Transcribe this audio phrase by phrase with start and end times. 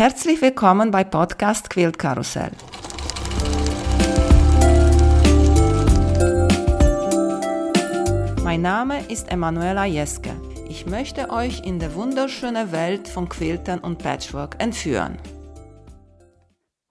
[0.00, 2.52] Herzlich willkommen bei Podcast Quilt Karussell.
[8.42, 10.30] Mein Name ist Emanuela Jeske.
[10.70, 15.18] Ich möchte euch in die wunderschöne Welt von Quiltern und Patchwork entführen.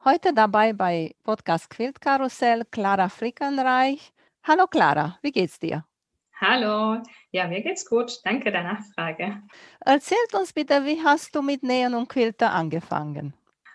[0.05, 4.13] Heute dabei bei Podcast Quilt Karussell Clara Frickenreich.
[4.43, 5.83] Hallo Clara, wie geht's dir?
[6.41, 8.21] Hallo, ja, mir geht's gut.
[8.23, 9.41] Danke der Nachfrage.
[9.85, 13.33] Erzählt uns bitte, wie hast du mit Nähen und Quilter angefangen?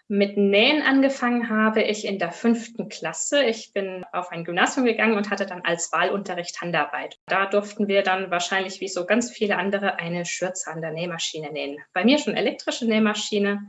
[0.09, 3.45] Mit Nähen angefangen habe ich in der fünften Klasse.
[3.45, 7.18] Ich bin auf ein Gymnasium gegangen und hatte dann als Wahlunterricht Handarbeit.
[7.27, 11.53] Da durften wir dann wahrscheinlich wie so ganz viele andere eine Schürze an der Nähmaschine
[11.53, 11.79] nähen.
[11.93, 13.68] Bei mir schon elektrische Nähmaschine.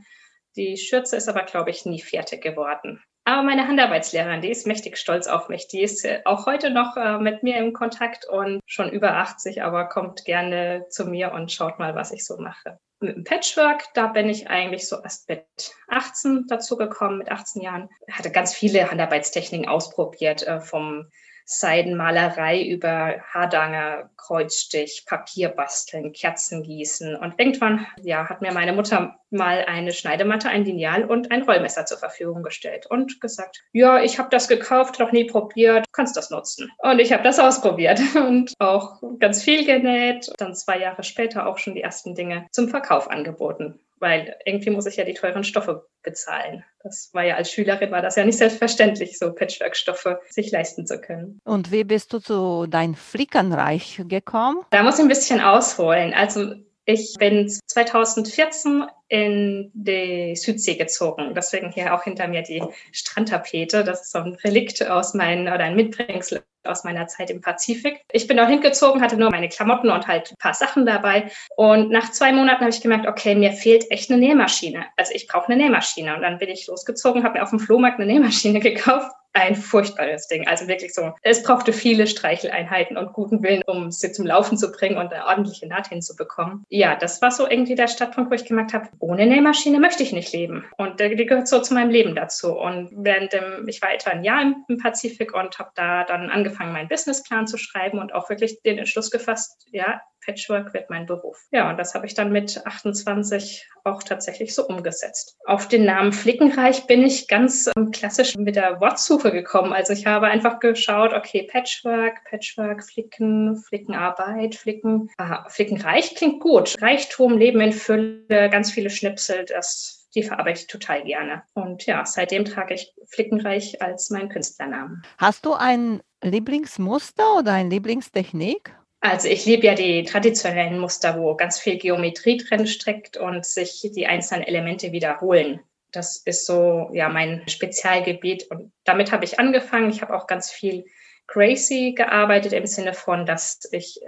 [0.56, 3.02] Die Schürze ist aber, glaube ich, nie fertig geworden.
[3.26, 5.66] Aber meine Handarbeitslehrerin, die ist mächtig stolz auf mich.
[5.66, 9.64] Die ist äh, auch heute noch äh, mit mir im Kontakt und schon über 80,
[9.64, 12.78] aber kommt gerne zu mir und schaut mal, was ich so mache.
[13.00, 15.44] Mit dem Patchwork, da bin ich eigentlich so erst mit
[15.88, 17.88] 18 dazu gekommen, mit 18 Jahren.
[18.12, 21.10] Hatte ganz viele Handarbeitstechniken ausprobiert, äh, vom
[21.46, 27.14] Seidenmalerei über Hardanger, Kreuzstich, Papier basteln, Kerzen gießen.
[27.14, 31.86] Und irgendwann, ja, hat mir meine Mutter mal eine Schneidematte, ein Lineal und ein Rollmesser
[31.86, 36.30] zur Verfügung gestellt und gesagt, ja, ich habe das gekauft, noch nie probiert, kannst das
[36.30, 36.70] nutzen.
[36.78, 40.32] Und ich habe das ausprobiert und auch ganz viel genäht.
[40.38, 44.86] Dann zwei Jahre später auch schon die ersten Dinge zum Verkauf angeboten weil irgendwie muss
[44.86, 46.64] ich ja die teuren Stoffe bezahlen.
[46.82, 51.00] Das war ja als Schülerin war das ja nicht selbstverständlich, so Patchwork-Stoffe sich leisten zu
[51.00, 51.40] können.
[51.44, 54.60] Und wie bist du zu dein Flickenreich gekommen?
[54.70, 56.14] Da muss ich ein bisschen ausholen.
[56.14, 56.54] Also
[56.86, 61.34] ich bin 2014 in die Südsee gezogen.
[61.34, 63.82] Deswegen hier auch hinter mir die Strandtapete.
[63.82, 68.02] Das ist so ein Relikt aus meinen oder ein Mitbringsel aus meiner Zeit im Pazifik.
[68.12, 71.30] Ich bin auch hingezogen, hatte nur meine Klamotten und halt ein paar Sachen dabei.
[71.56, 74.86] Und nach zwei Monaten habe ich gemerkt, okay, mir fehlt echt eine Nähmaschine.
[74.96, 76.14] Also ich brauche eine Nähmaschine.
[76.14, 80.28] Und dann bin ich losgezogen, habe mir auf dem Flohmarkt eine Nähmaschine gekauft ein furchtbares
[80.28, 80.46] Ding.
[80.48, 84.72] Also wirklich so, es brauchte viele Streicheleinheiten und guten Willen, um sie zum Laufen zu
[84.72, 86.64] bringen und eine ordentliche Naht hinzubekommen.
[86.70, 90.12] Ja, das war so irgendwie der Startpunkt, wo ich gemerkt habe, ohne Nähmaschine möchte ich
[90.12, 90.64] nicht leben.
[90.78, 92.58] Und die gehört so zu meinem Leben dazu.
[92.58, 96.72] Und während dem, ich war etwa ein Jahr im Pazifik und habe da dann angefangen,
[96.72, 101.38] meinen Businessplan zu schreiben und auch wirklich den Entschluss gefasst, ja, Patchwork wird mein Beruf.
[101.52, 105.36] Ja, und das habe ich dann mit 28 auch tatsächlich so umgesetzt.
[105.46, 109.72] Auf den Namen Flickenreich bin ich ganz ähm, klassisch mit der Wortsuche gekommen.
[109.72, 115.10] Also ich habe einfach geschaut, okay, Patchwork, Patchwork, Flicken, Flickenarbeit, Flicken.
[115.18, 116.74] Aha, Flickenreich klingt gut.
[116.80, 121.42] Reichtum, Leben in Fülle, ganz viele Schnipsel, das die verarbeite ich total gerne.
[121.52, 125.02] Und ja, seitdem trage ich Flickenreich als meinen Künstlernamen.
[125.18, 128.74] Hast du ein Lieblingsmuster oder eine Lieblingstechnik?
[129.00, 133.88] Also ich liebe ja die traditionellen Muster, wo ganz viel Geometrie drin steckt und sich
[133.94, 135.60] die einzelnen Elemente wiederholen.
[135.92, 139.90] Das ist so ja mein Spezialgebiet und damit habe ich angefangen.
[139.90, 140.84] Ich habe auch ganz viel
[141.28, 144.00] Crazy gearbeitet im Sinne von, dass ich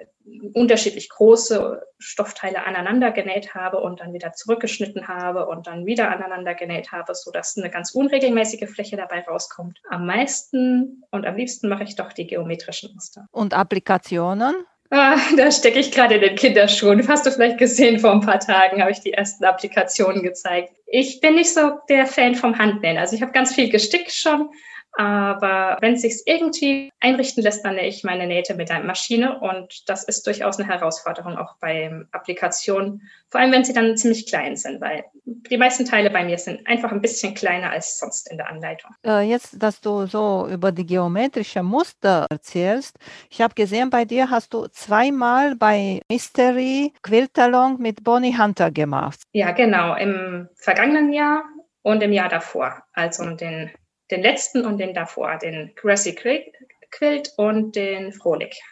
[0.52, 6.54] unterschiedlich große Stoffteile aneinander genäht habe und dann wieder zurückgeschnitten habe und dann wieder aneinander
[6.54, 9.80] genäht habe, sodass eine ganz unregelmäßige Fläche dabei rauskommt.
[9.88, 13.26] Am meisten und am liebsten mache ich doch die geometrischen Muster.
[13.32, 14.54] Und Applikationen?
[14.90, 17.06] Ah, da stecke ich gerade in den Kinderschuhen.
[17.08, 20.72] Hast du vielleicht gesehen, vor ein paar Tagen habe ich die ersten Applikationen gezeigt.
[20.86, 22.96] Ich bin nicht so der Fan vom Handnähen.
[22.96, 24.48] Also ich habe ganz viel gestickt schon,
[24.92, 29.38] aber wenn es sich irgendwie einrichten lässt, dann nähe ich meine Nähte mit einer Maschine
[29.38, 34.26] und das ist durchaus eine Herausforderung auch bei Applikationen, vor allem wenn sie dann ziemlich
[34.26, 38.30] klein sind, weil die meisten Teile bei mir sind einfach ein bisschen kleiner als sonst
[38.30, 38.90] in der Anleitung.
[39.06, 42.96] Äh, jetzt, dass du so über die geometrische Muster erzählst,
[43.30, 49.20] ich habe gesehen, bei dir hast du zweimal bei Mystery Quiltalong mit Bonnie Hunter gemacht.
[49.32, 51.44] Ja, genau, im vergangenen Jahr
[51.82, 53.70] und im Jahr davor, also den
[54.10, 58.62] den letzten und den davor, den Grassy Quilt und den Frohlich.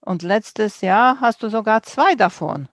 [0.00, 2.68] Und letztes Jahr hast du sogar zwei davon,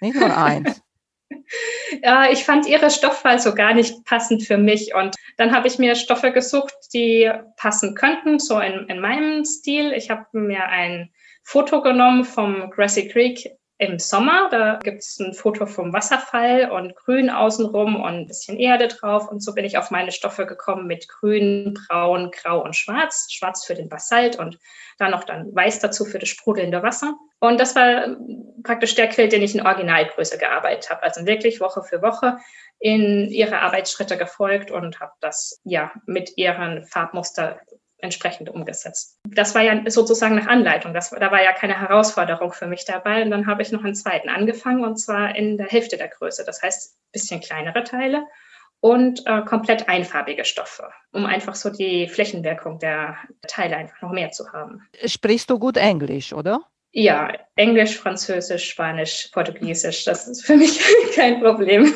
[0.00, 0.82] nicht nur eins.
[2.02, 4.94] ja, ich fand ihre Stoffwahl so gar nicht passend für mich.
[4.94, 9.92] Und dann habe ich mir Stoffe gesucht, die passen könnten, so in, in meinem Stil.
[9.92, 11.10] Ich habe mir ein
[11.42, 13.50] Foto genommen vom Grassy Creek
[13.80, 14.48] im Sommer.
[14.50, 19.28] Da gibt es ein Foto vom Wasserfall und Grün außenrum und ein bisschen Erde drauf.
[19.30, 23.28] Und so bin ich auf meine Stoffe gekommen mit Grün, Braun, Grau und Schwarz.
[23.30, 24.58] Schwarz für den Basalt und
[24.98, 27.14] dann noch dann Weiß dazu für das sprudelnde Wasser.
[27.38, 28.16] Und das war
[28.64, 31.02] praktisch der Quilt, den ich in Originalgröße gearbeitet habe.
[31.02, 32.36] Also wirklich Woche für Woche
[32.80, 37.58] in ihre Arbeitsschritte gefolgt und habe das ja mit ihren Farbmuster
[38.02, 39.18] entsprechend umgesetzt.
[39.28, 40.94] Das war ja sozusagen nach Anleitung.
[40.94, 43.22] Das, da war ja keine Herausforderung für mich dabei.
[43.22, 46.44] Und dann habe ich noch einen zweiten angefangen und zwar in der Hälfte der Größe.
[46.44, 48.24] Das heißt, ein bisschen kleinere Teile
[48.80, 53.16] und äh, komplett einfarbige Stoffe, um einfach so die Flächenwirkung der
[53.46, 54.82] Teile einfach noch mehr zu haben.
[55.04, 56.62] Sprichst du gut Englisch, oder?
[56.92, 60.82] Ja, Englisch, Französisch, Spanisch, Portugiesisch, das ist für mich
[61.14, 61.94] kein Problem.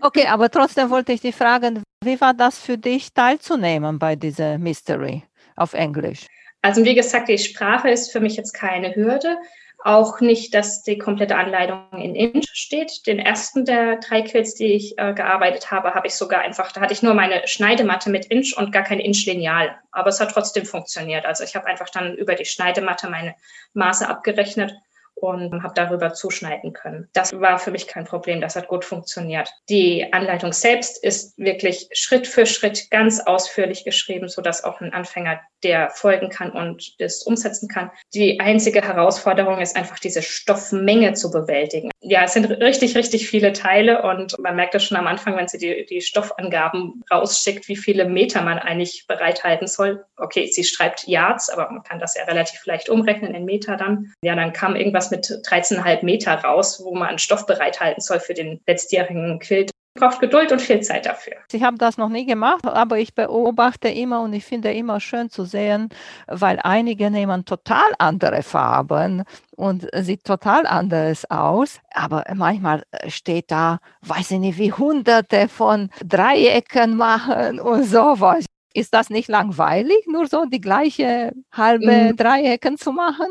[0.00, 4.58] Okay, aber trotzdem wollte ich dich fragen, wie war das für dich teilzunehmen bei dieser
[4.58, 5.22] Mystery
[5.56, 6.26] auf Englisch?
[6.62, 9.36] Also wie gesagt, die Sprache ist für mich jetzt keine Hürde.
[9.84, 13.04] Auch nicht, dass die komplette Anleitung in Inch steht.
[13.08, 16.80] Den ersten der drei Quills, die ich äh, gearbeitet habe, habe ich sogar einfach, da
[16.80, 19.76] hatte ich nur meine Schneidematte mit Inch und gar kein Inch-Lineal.
[19.90, 21.26] Aber es hat trotzdem funktioniert.
[21.26, 23.34] Also ich habe einfach dann über die Schneidematte meine
[23.74, 24.72] Maße abgerechnet
[25.14, 27.08] und habe darüber zuschneiden können.
[27.12, 29.50] Das war für mich kein Problem, das hat gut funktioniert.
[29.68, 35.40] Die Anleitung selbst ist wirklich Schritt für Schritt ganz ausführlich geschrieben, sodass auch ein Anfänger
[35.62, 37.90] der folgen kann und das umsetzen kann.
[38.14, 41.90] Die einzige Herausforderung ist einfach diese Stoffmenge zu bewältigen.
[42.00, 45.46] Ja, es sind richtig, richtig viele Teile und man merkt das schon am Anfang, wenn
[45.46, 50.04] sie die, die Stoffangaben rausschickt, wie viele Meter man eigentlich bereithalten soll.
[50.16, 54.12] Okay, sie schreibt Yards, aber man kann das ja relativ leicht umrechnen in Meter dann.
[54.24, 58.60] Ja, dann kam irgendwas mit 13,5 Meter raus, wo man Stoff bereithalten soll für den
[58.66, 61.34] letztjährigen Quilt braucht Geduld und viel Zeit dafür.
[61.52, 65.28] Ich habe das noch nie gemacht, aber ich beobachte immer und ich finde immer schön
[65.28, 65.90] zu sehen,
[66.26, 71.80] weil einige nehmen total andere Farben und sieht total anders aus.
[71.92, 78.46] Aber manchmal steht da, weiß ich nicht, wie hunderte von Dreiecken machen und sowas.
[78.74, 82.16] Ist das nicht langweilig, nur so die gleiche halbe mhm.
[82.16, 83.26] Dreiecken zu machen?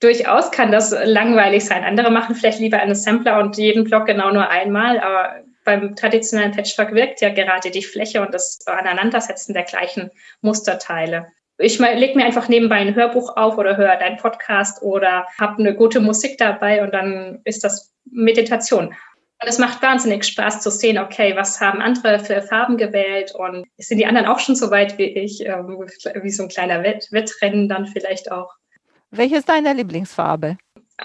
[0.00, 1.84] Durchaus kann das langweilig sein.
[1.84, 6.52] Andere machen vielleicht lieber einen Sampler und jeden Block genau nur einmal, aber beim traditionellen
[6.52, 10.10] Patchwork wirkt ja gerade die Fläche und das Aneinandersetzen der gleichen
[10.40, 11.26] Musterteile.
[11.58, 15.74] Ich lege mir einfach nebenbei ein Hörbuch auf oder höre deinen Podcast oder habe eine
[15.74, 18.94] gute Musik dabei und dann ist das Meditation.
[19.42, 23.66] Und es macht wahnsinnig Spaß zu sehen, okay, was haben andere für Farben gewählt und
[23.76, 25.78] sind die anderen auch schon so weit wie ich, ähm,
[26.22, 28.54] wie so ein kleiner Wettrennen dann vielleicht auch.
[29.10, 30.56] Welche ist deine Lieblingsfarbe?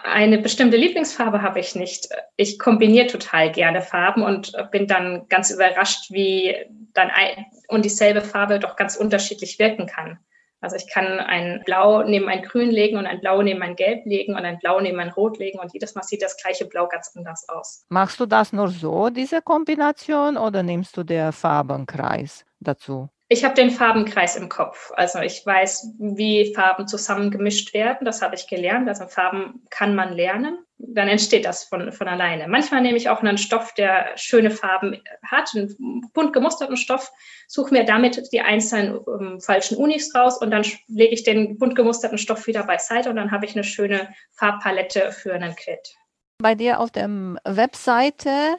[0.04, 2.10] Eine bestimmte Lieblingsfarbe habe ich nicht.
[2.36, 6.56] Ich kombiniere total gerne Farben und bin dann ganz überrascht, wie
[6.94, 10.20] dann ein und dieselbe Farbe doch ganz unterschiedlich wirken kann.
[10.62, 14.06] Also ich kann ein Blau neben ein Grün legen und ein Blau neben ein Gelb
[14.06, 16.88] legen und ein Blau neben ein Rot legen und jedes Mal sieht das gleiche Blau
[16.88, 17.86] ganz anders aus.
[17.90, 23.10] Machst du das nur so, diese Kombination, oder nimmst du den Farbenkreis dazu?
[23.28, 24.92] Ich habe den Farbenkreis im Kopf.
[24.96, 28.06] Also ich weiß, wie Farben zusammengemischt werden.
[28.06, 28.88] Das habe ich gelernt.
[28.88, 30.60] Also Farben kann man lernen.
[30.78, 32.48] Dann entsteht das von, von alleine.
[32.48, 37.12] Manchmal nehme ich auch einen Stoff, der schöne Farben hat, einen bunt gemusterten Stoff,
[37.48, 41.76] suche mir damit die einzelnen um, falschen Unis raus und dann lege ich den bunt
[41.76, 45.96] gemusterten Stoff wieder beiseite und dann habe ich eine schöne Farbpalette für einen Quilt.
[46.40, 47.08] Bei dir auf der
[47.46, 48.58] Webseite,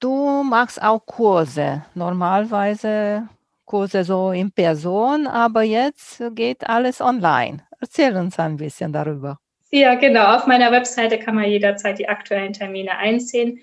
[0.00, 1.84] du machst auch Kurse.
[1.94, 3.28] Normalerweise
[3.64, 7.66] Kurse so in Person, aber jetzt geht alles online.
[7.80, 9.38] Erzähl uns ein bisschen darüber.
[9.70, 10.36] Ja, genau.
[10.36, 13.60] Auf meiner Webseite kann man jederzeit die aktuellen Termine einsehen.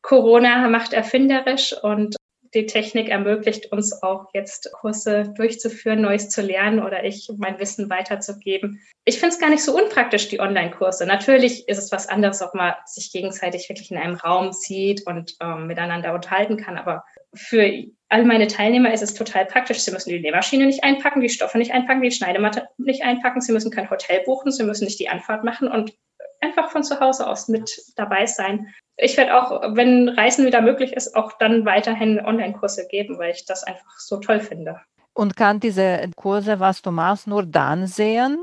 [0.00, 2.16] Corona macht erfinderisch und
[2.54, 7.90] die Technik ermöglicht uns auch jetzt Kurse durchzuführen, Neues zu lernen oder ich mein Wissen
[7.90, 8.80] weiterzugeben.
[9.04, 11.06] Ich finde es gar nicht so unpraktisch, die Online-Kurse.
[11.06, 15.36] Natürlich ist es was anderes, ob man sich gegenseitig wirklich in einem Raum sieht und
[15.40, 16.78] ähm, miteinander unterhalten kann.
[16.78, 17.04] Aber
[17.34, 19.80] für all meine Teilnehmer ist es total praktisch.
[19.80, 23.40] Sie müssen die Nähmaschine nicht einpacken, die Stoffe nicht einpacken, die Schneidematte nicht einpacken.
[23.40, 25.94] Sie müssen kein Hotel buchen, sie müssen nicht die Anfahrt machen und
[26.40, 28.72] einfach von zu Hause aus mit dabei sein.
[28.96, 33.44] Ich werde auch, wenn Reisen wieder möglich ist, auch dann weiterhin Online-Kurse geben, weil ich
[33.44, 34.80] das einfach so toll finde.
[35.12, 38.38] Und kann diese Kurse, was du machst, nur dann sehen,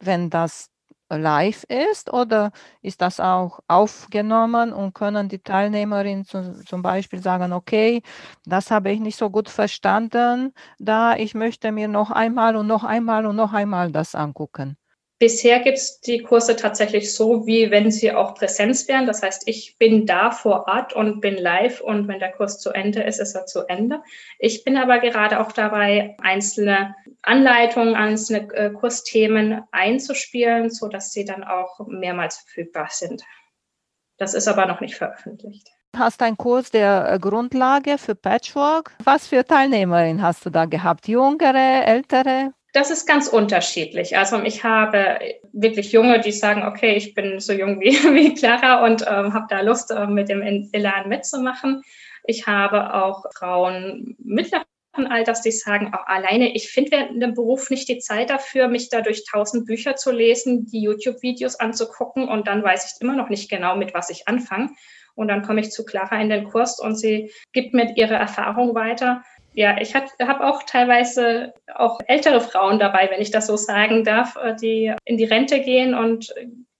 [0.00, 0.70] wenn das
[1.10, 2.52] live ist oder
[2.82, 8.02] ist das auch aufgenommen und können die Teilnehmerinnen zu, zum Beispiel sagen, okay,
[8.46, 12.84] das habe ich nicht so gut verstanden, da ich möchte mir noch einmal und noch
[12.84, 14.76] einmal und noch einmal das angucken.
[15.20, 19.06] Bisher gibt es die Kurse tatsächlich so, wie wenn sie auch Präsenz wären.
[19.06, 22.70] Das heißt, ich bin da vor Ort und bin live und wenn der Kurs zu
[22.70, 24.02] Ende ist, ist er zu Ende.
[24.38, 31.26] Ich bin aber gerade auch dabei, einzelne Anleitungen, einzelne äh, Kursthemen einzuspielen, so dass sie
[31.26, 33.22] dann auch mehrmals verfügbar sind.
[34.16, 35.68] Das ist aber noch nicht veröffentlicht.
[35.94, 38.92] Hast einen Kurs der äh, Grundlage für Patchwork.
[39.04, 41.08] Was für Teilnehmerinnen hast du da gehabt?
[41.08, 42.54] Jüngere, ältere?
[42.72, 44.16] Das ist ganz unterschiedlich.
[44.16, 45.18] Also ich habe
[45.52, 49.46] wirklich Junge, die sagen, okay, ich bin so jung wie, wie Clara und ähm, habe
[49.48, 51.82] da Lust, äh, mit dem Elan mitzumachen.
[52.24, 57.70] Ich habe auch Frauen mittleren Alters, die sagen, auch alleine, ich finde während dem Beruf
[57.70, 62.46] nicht die Zeit dafür, mich da durch tausend Bücher zu lesen, die YouTube-Videos anzugucken und
[62.46, 64.70] dann weiß ich immer noch nicht genau, mit was ich anfange.
[65.14, 68.74] Und dann komme ich zu Clara in den Kurs und sie gibt mir ihre Erfahrung
[68.74, 69.22] weiter.
[69.52, 74.36] Ja, ich habe auch teilweise auch ältere Frauen dabei, wenn ich das so sagen darf,
[74.36, 76.32] äh, die in die Rente gehen und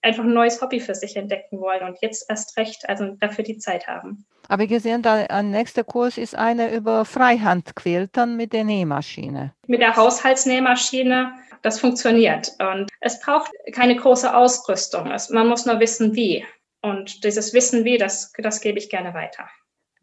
[0.02, 3.58] einfach ein neues Hobby für sich entdecken wollen und jetzt erst recht, also dafür die
[3.58, 4.24] Zeit haben.
[4.48, 9.52] Aber gesehen, der nächste Kurs ist eine über Freihandquiltern mit der Nähmaschine.
[9.66, 12.52] Mit der Haushaltsnähmaschine, das funktioniert.
[12.58, 15.12] Und es braucht keine große Ausrüstung.
[15.30, 16.44] man muss nur wissen, wie.
[16.82, 19.48] Und dieses Wissen, wie, das, das gebe ich gerne weiter.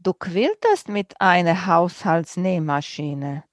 [0.07, 3.43] Du quiltest mit einer Haushaltsnähmaschine,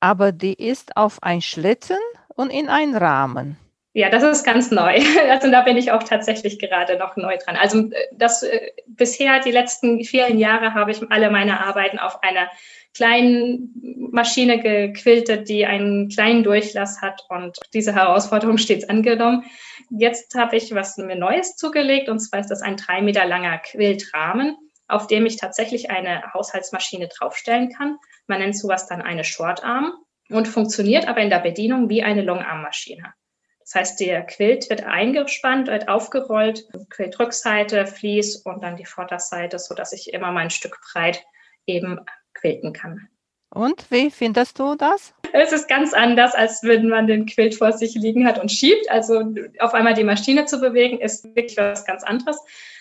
[0.00, 1.98] aber die ist auf ein Schlitten
[2.34, 3.58] und in einen Rahmen.
[3.92, 5.02] Ja, das ist ganz neu.
[5.28, 7.56] Also da bin ich auch tatsächlich gerade noch neu dran.
[7.56, 12.22] Also äh, das äh, bisher die letzten vielen Jahre habe ich alle meine Arbeiten auf
[12.22, 12.48] einer
[12.94, 13.70] kleinen
[14.10, 19.44] Maschine gequiltet, die einen kleinen Durchlass hat und diese Herausforderung stets angenommen.
[19.90, 23.58] Jetzt habe ich was mir Neues zugelegt und zwar ist das ein drei Meter langer
[23.58, 24.56] Quiltrahmen,
[24.88, 27.98] auf dem ich tatsächlich eine Haushaltsmaschine draufstellen kann.
[28.26, 29.92] Man nennt sowas dann eine Shortarm
[30.30, 33.14] und funktioniert aber in der Bedienung wie eine Longarmmaschine.
[33.60, 39.92] Das heißt, der Quilt wird eingespannt, wird aufgerollt, Quiltrückseite, Vlies und dann die Vorderseite, sodass
[39.92, 41.22] ich immer mein Stück breit
[41.66, 42.00] eben
[42.32, 43.08] quilten kann.
[43.50, 45.14] Und wie findest du das?
[45.32, 48.90] Es ist ganz anders, als wenn man den Quilt vor sich liegen hat und schiebt.
[48.90, 52.38] Also auf einmal die Maschine zu bewegen, ist wirklich was ganz anderes.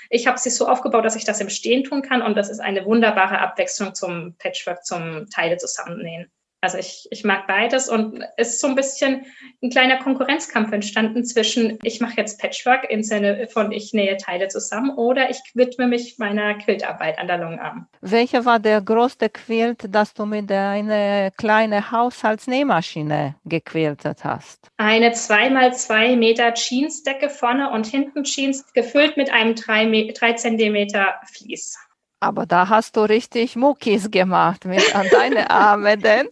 [0.10, 2.60] Ich habe sie so aufgebaut, dass ich das im Stehen tun kann und das ist
[2.60, 6.32] eine wunderbare Abwechslung zum Patchwork, zum Teile zusammennähen.
[6.68, 9.26] Also ich, ich mag beides und es ist so ein bisschen
[9.64, 14.50] ein kleiner Konkurrenzkampf entstanden zwischen, ich mache jetzt Patchwork im Sinne von, ich nähe Teile
[14.50, 17.88] zusammen oder ich widme mich meiner Quiltarbeit an der Longarm.
[18.02, 24.68] Welcher war der größte Quilt, das du mit einer kleinen Haushaltsnähmaschine gequiltet hast?
[24.76, 31.78] Eine 2x2 Meter Jeansdecke vorne und hinten Jeans gefüllt mit einem 3, 3 Zentimeter Vlies.
[32.20, 36.28] Aber da hast du richtig Muckis gemacht mit an deine Arme, denn?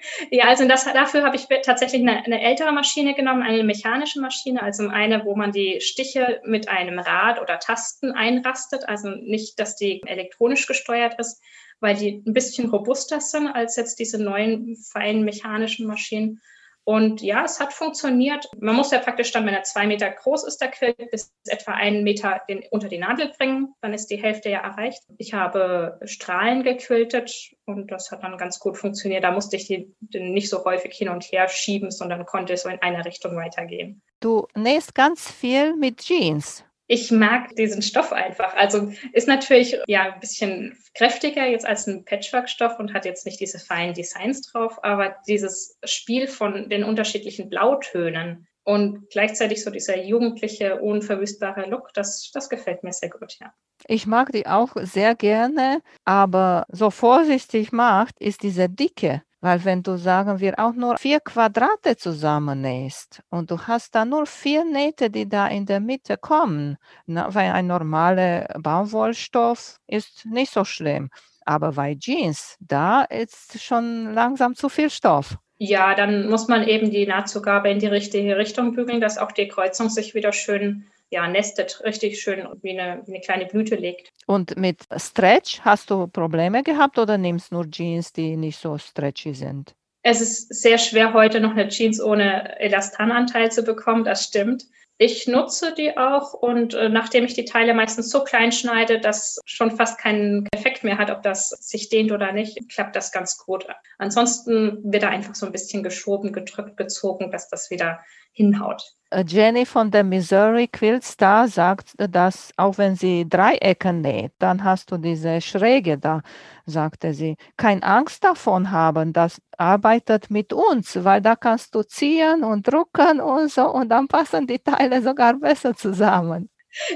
[0.30, 4.62] Ja, also das, dafür habe ich tatsächlich eine, eine, ältere Maschine genommen, eine mechanische Maschine,
[4.62, 9.76] also eine, wo man die Stiche mit einem Rad oder Tasten einrastet, also nicht, dass
[9.76, 11.42] die elektronisch gesteuert ist,
[11.80, 16.40] weil die ein bisschen robuster sind als jetzt diese neuen feinen mechanischen Maschinen.
[16.88, 18.48] Und ja, es hat funktioniert.
[18.58, 21.72] Man muss ja praktisch dann, wenn er zwei Meter groß ist, der Quilt, bis etwa
[21.72, 23.74] einen Meter den, unter die Nadel bringen.
[23.82, 25.02] Dann ist die Hälfte ja erreicht.
[25.18, 29.22] Ich habe Strahlen gequiltet und das hat dann ganz gut funktioniert.
[29.22, 32.80] Da musste ich die, nicht so häufig hin und her schieben, sondern konnte so in
[32.80, 34.00] eine Richtung weitergehen.
[34.20, 38.56] Du nähst ganz viel mit Jeans ich mag diesen Stoff einfach.
[38.56, 43.38] Also ist natürlich ja ein bisschen kräftiger jetzt als ein Patchwork-Stoff und hat jetzt nicht
[43.40, 50.02] diese feinen Designs drauf, aber dieses Spiel von den unterschiedlichen Blautönen und gleichzeitig so dieser
[50.02, 53.52] jugendliche, unverwüstbare Look, das, das gefällt mir sehr gut, ja.
[53.86, 59.22] Ich mag die auch sehr gerne, aber so vorsichtig macht ist diese Dicke.
[59.40, 64.26] Weil wenn du, sagen wir, auch nur vier Quadrate zusammennähst und du hast da nur
[64.26, 66.76] vier Nähte, die da in der Mitte kommen,
[67.06, 71.10] na, weil ein normaler Baumwollstoff ist nicht so schlimm.
[71.44, 75.38] Aber bei Jeans, da ist schon langsam zu viel Stoff.
[75.58, 79.48] Ja, dann muss man eben die Nahtzugabe in die richtige Richtung bügeln, dass auch die
[79.48, 84.10] Kreuzung sich wieder schön ja, nestet, richtig schön wie eine, wie eine kleine Blüte legt.
[84.26, 89.34] Und mit Stretch hast du Probleme gehabt oder nimmst nur Jeans, die nicht so stretchy
[89.34, 89.74] sind?
[90.02, 94.64] Es ist sehr schwer, heute noch eine Jeans ohne Elastananteil zu bekommen, das stimmt.
[95.00, 99.38] Ich nutze die auch und äh, nachdem ich die Teile meistens so klein schneide, dass
[99.44, 103.38] schon fast keinen Effekt mehr hat, ob das sich dehnt oder nicht, klappt das ganz
[103.38, 103.66] gut.
[103.98, 108.00] Ansonsten wird da einfach so ein bisschen geschoben, gedrückt, gezogen, dass das wieder
[108.32, 108.82] hinhaut.
[109.10, 114.62] Äh, Jenny von der Missouri Quilt Star sagt, dass auch wenn sie Dreiecke näht, dann
[114.64, 116.20] hast du diese Schräge da,
[116.66, 117.36] sagte sie.
[117.56, 123.20] Kein Angst davon haben, das arbeitet mit uns, weil da kannst du ziehen und drucken
[123.20, 126.50] und so und dann passen die Teile sogar besser zusammen.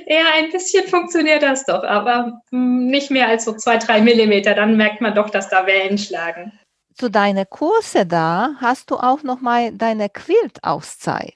[0.07, 4.55] Ja, ein bisschen funktioniert das doch, aber hm, nicht mehr als so zwei, drei Millimeter.
[4.55, 6.53] Dann merkt man doch, dass da Wellen schlagen.
[6.95, 11.35] Zu deinen Kurse da hast du auch noch mal deine Quilt-Auszeit.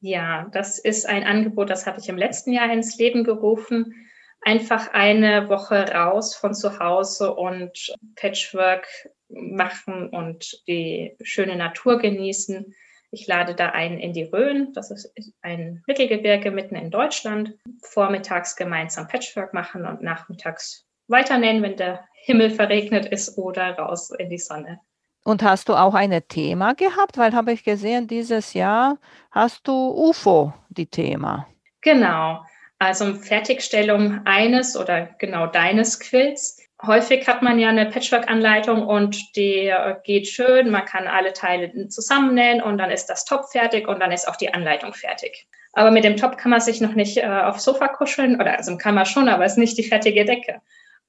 [0.00, 3.94] Ja, das ist ein Angebot, das habe ich im letzten Jahr ins Leben gerufen.
[4.40, 8.88] Einfach eine Woche raus von zu Hause und Patchwork
[9.28, 12.74] machen und die schöne Natur genießen.
[13.12, 15.12] Ich lade da ein in die Rhön, das ist
[15.42, 17.54] ein Mittelgebirge mitten in Deutschland.
[17.82, 24.30] Vormittags gemeinsam Patchwork machen und nachmittags weiternähen, wenn der Himmel verregnet ist oder raus in
[24.30, 24.80] die Sonne.
[25.24, 27.16] Und hast du auch ein Thema gehabt?
[27.16, 28.98] Weil habe ich gesehen, dieses Jahr
[29.30, 31.46] hast du UFO, die Thema.
[31.80, 32.40] Genau.
[32.78, 36.58] Also Fertigstellung eines oder genau deines Quills.
[36.84, 40.70] Häufig hat man ja eine Patchwork-Anleitung und die äh, geht schön.
[40.70, 44.34] Man kann alle Teile zusammennähen und dann ist das Top fertig und dann ist auch
[44.34, 45.46] die Anleitung fertig.
[45.74, 48.76] Aber mit dem Top kann man sich noch nicht äh, aufs Sofa kuscheln oder also
[48.76, 50.60] kann man schon, aber es ist nicht die fertige Decke.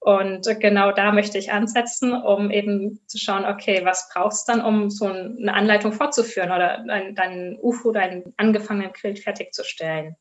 [0.03, 4.65] Und genau da möchte ich ansetzen, um eben zu schauen, okay, was brauchst du dann,
[4.65, 10.17] um so eine Anleitung fortzuführen oder dein, dein UFO, deinen angefangenen Quilt fertigzustellen.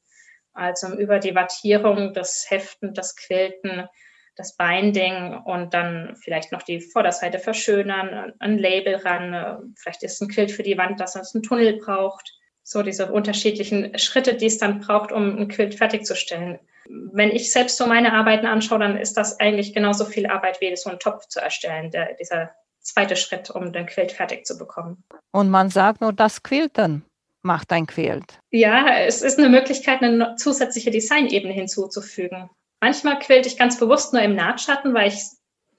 [0.53, 3.89] Also über die Wattierung, das Heften, das Quilten,
[4.37, 10.29] das Binding und dann vielleicht noch die Vorderseite verschönern, ein Label ran, vielleicht ist ein
[10.29, 14.59] Quilt für die Wand, dass es einen Tunnel braucht so diese unterschiedlichen Schritte, die es
[14.59, 16.59] dann braucht, um ein Quilt fertigzustellen.
[16.89, 20.75] Wenn ich selbst so meine Arbeiten anschaue, dann ist das eigentlich genauso viel Arbeit wie
[20.77, 25.05] so einen Topf zu erstellen, der, dieser zweite Schritt, um den Quilt fertig zu bekommen.
[25.31, 27.05] Und man sagt nur, das Quilten
[27.43, 28.39] macht ein Quilt.
[28.51, 32.51] Ja, es ist eine Möglichkeit, eine zusätzliche Designebene hinzuzufügen.
[32.81, 35.23] Manchmal quilte ich ganz bewusst nur im Nahtschatten, weil ich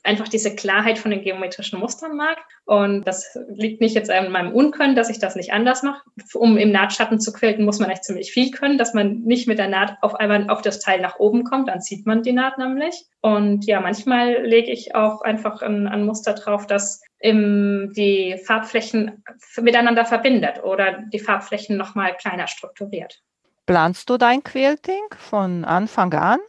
[0.03, 2.37] einfach diese Klarheit von den geometrischen Mustern mag.
[2.65, 6.01] Und das liegt nicht jetzt an meinem Unkönnen, dass ich das nicht anders mache.
[6.33, 9.59] Um im Nahtschatten zu quilten, muss man echt ziemlich viel können, dass man nicht mit
[9.59, 12.57] der Naht auf einmal auf das Teil nach oben kommt, dann sieht man die Naht
[12.57, 13.05] nämlich.
[13.21, 19.23] Und ja, manchmal lege ich auch einfach ein, ein Muster drauf, das im, die Farbflächen
[19.61, 23.21] miteinander verbindet oder die Farbflächen nochmal kleiner strukturiert.
[23.65, 26.39] Planst du dein Quilting von Anfang an?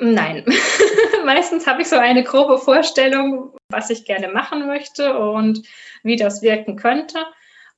[0.00, 0.44] Nein.
[1.24, 5.66] Meistens habe ich so eine grobe Vorstellung, was ich gerne machen möchte und
[6.02, 7.24] wie das wirken könnte.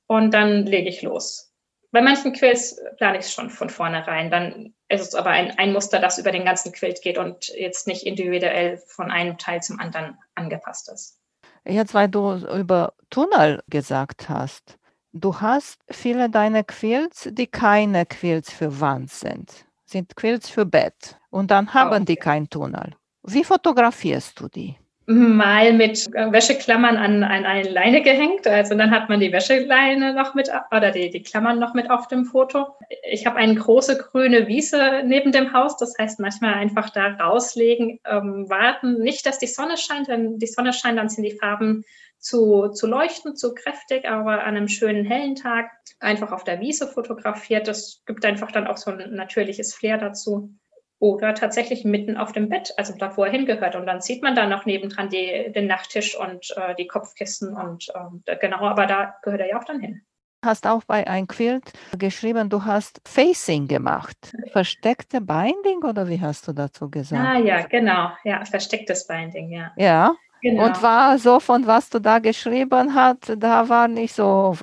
[0.07, 1.53] Und dann lege ich los.
[1.91, 4.29] Bei manchen Quills plane ich es schon von vornherein.
[4.29, 7.87] Dann ist es aber ein, ein Muster, das über den ganzen Quilt geht und jetzt
[7.87, 11.19] nicht individuell von einem Teil zum anderen angepasst ist.
[11.65, 14.77] Jetzt, weil du über Tunnel gesagt hast.
[15.13, 21.17] Du hast viele deiner Quilts, die keine Quilts für Wand sind, sind Quilts für Bett.
[21.29, 22.05] Und dann haben okay.
[22.05, 22.95] die keinen Tunnel.
[23.23, 24.75] Wie fotografierst du die?
[25.09, 28.45] Mal mit Wäscheklammern an, an eine Leine gehängt.
[28.45, 32.09] Also dann hat man die Wäscheleine noch mit oder die, die Klammern noch mit auf
[32.09, 32.75] dem Foto.
[33.09, 35.77] Ich habe eine große grüne Wiese neben dem Haus.
[35.77, 38.99] Das heißt, manchmal einfach da rauslegen, ähm, warten.
[38.99, 41.85] Nicht, dass die Sonne scheint, wenn die Sonne scheint, dann sind die Farben
[42.19, 46.87] zu, zu leuchten, zu kräftig, aber an einem schönen hellen Tag einfach auf der Wiese
[46.87, 47.67] fotografiert.
[47.67, 50.53] Das gibt einfach dann auch so ein natürliches Flair dazu
[50.99, 53.75] oder tatsächlich mitten auf dem Bett, also da, wo er hingehört.
[53.75, 57.87] Und dann sieht man da noch nebendran die, den Nachttisch und äh, die Kopfkissen und
[58.25, 60.01] äh, genau, aber da gehört er ja auch dann hin.
[60.45, 64.33] Hast auch bei ein Quilt geschrieben, du hast Facing gemacht.
[64.51, 67.27] Versteckte Binding oder wie hast du dazu gesagt?
[67.27, 69.71] Ah ja, genau, ja, verstecktes Binding, ja.
[69.77, 70.15] Ja.
[70.41, 70.65] Genau.
[70.65, 74.55] Und war so von was du da geschrieben hast, da war nicht so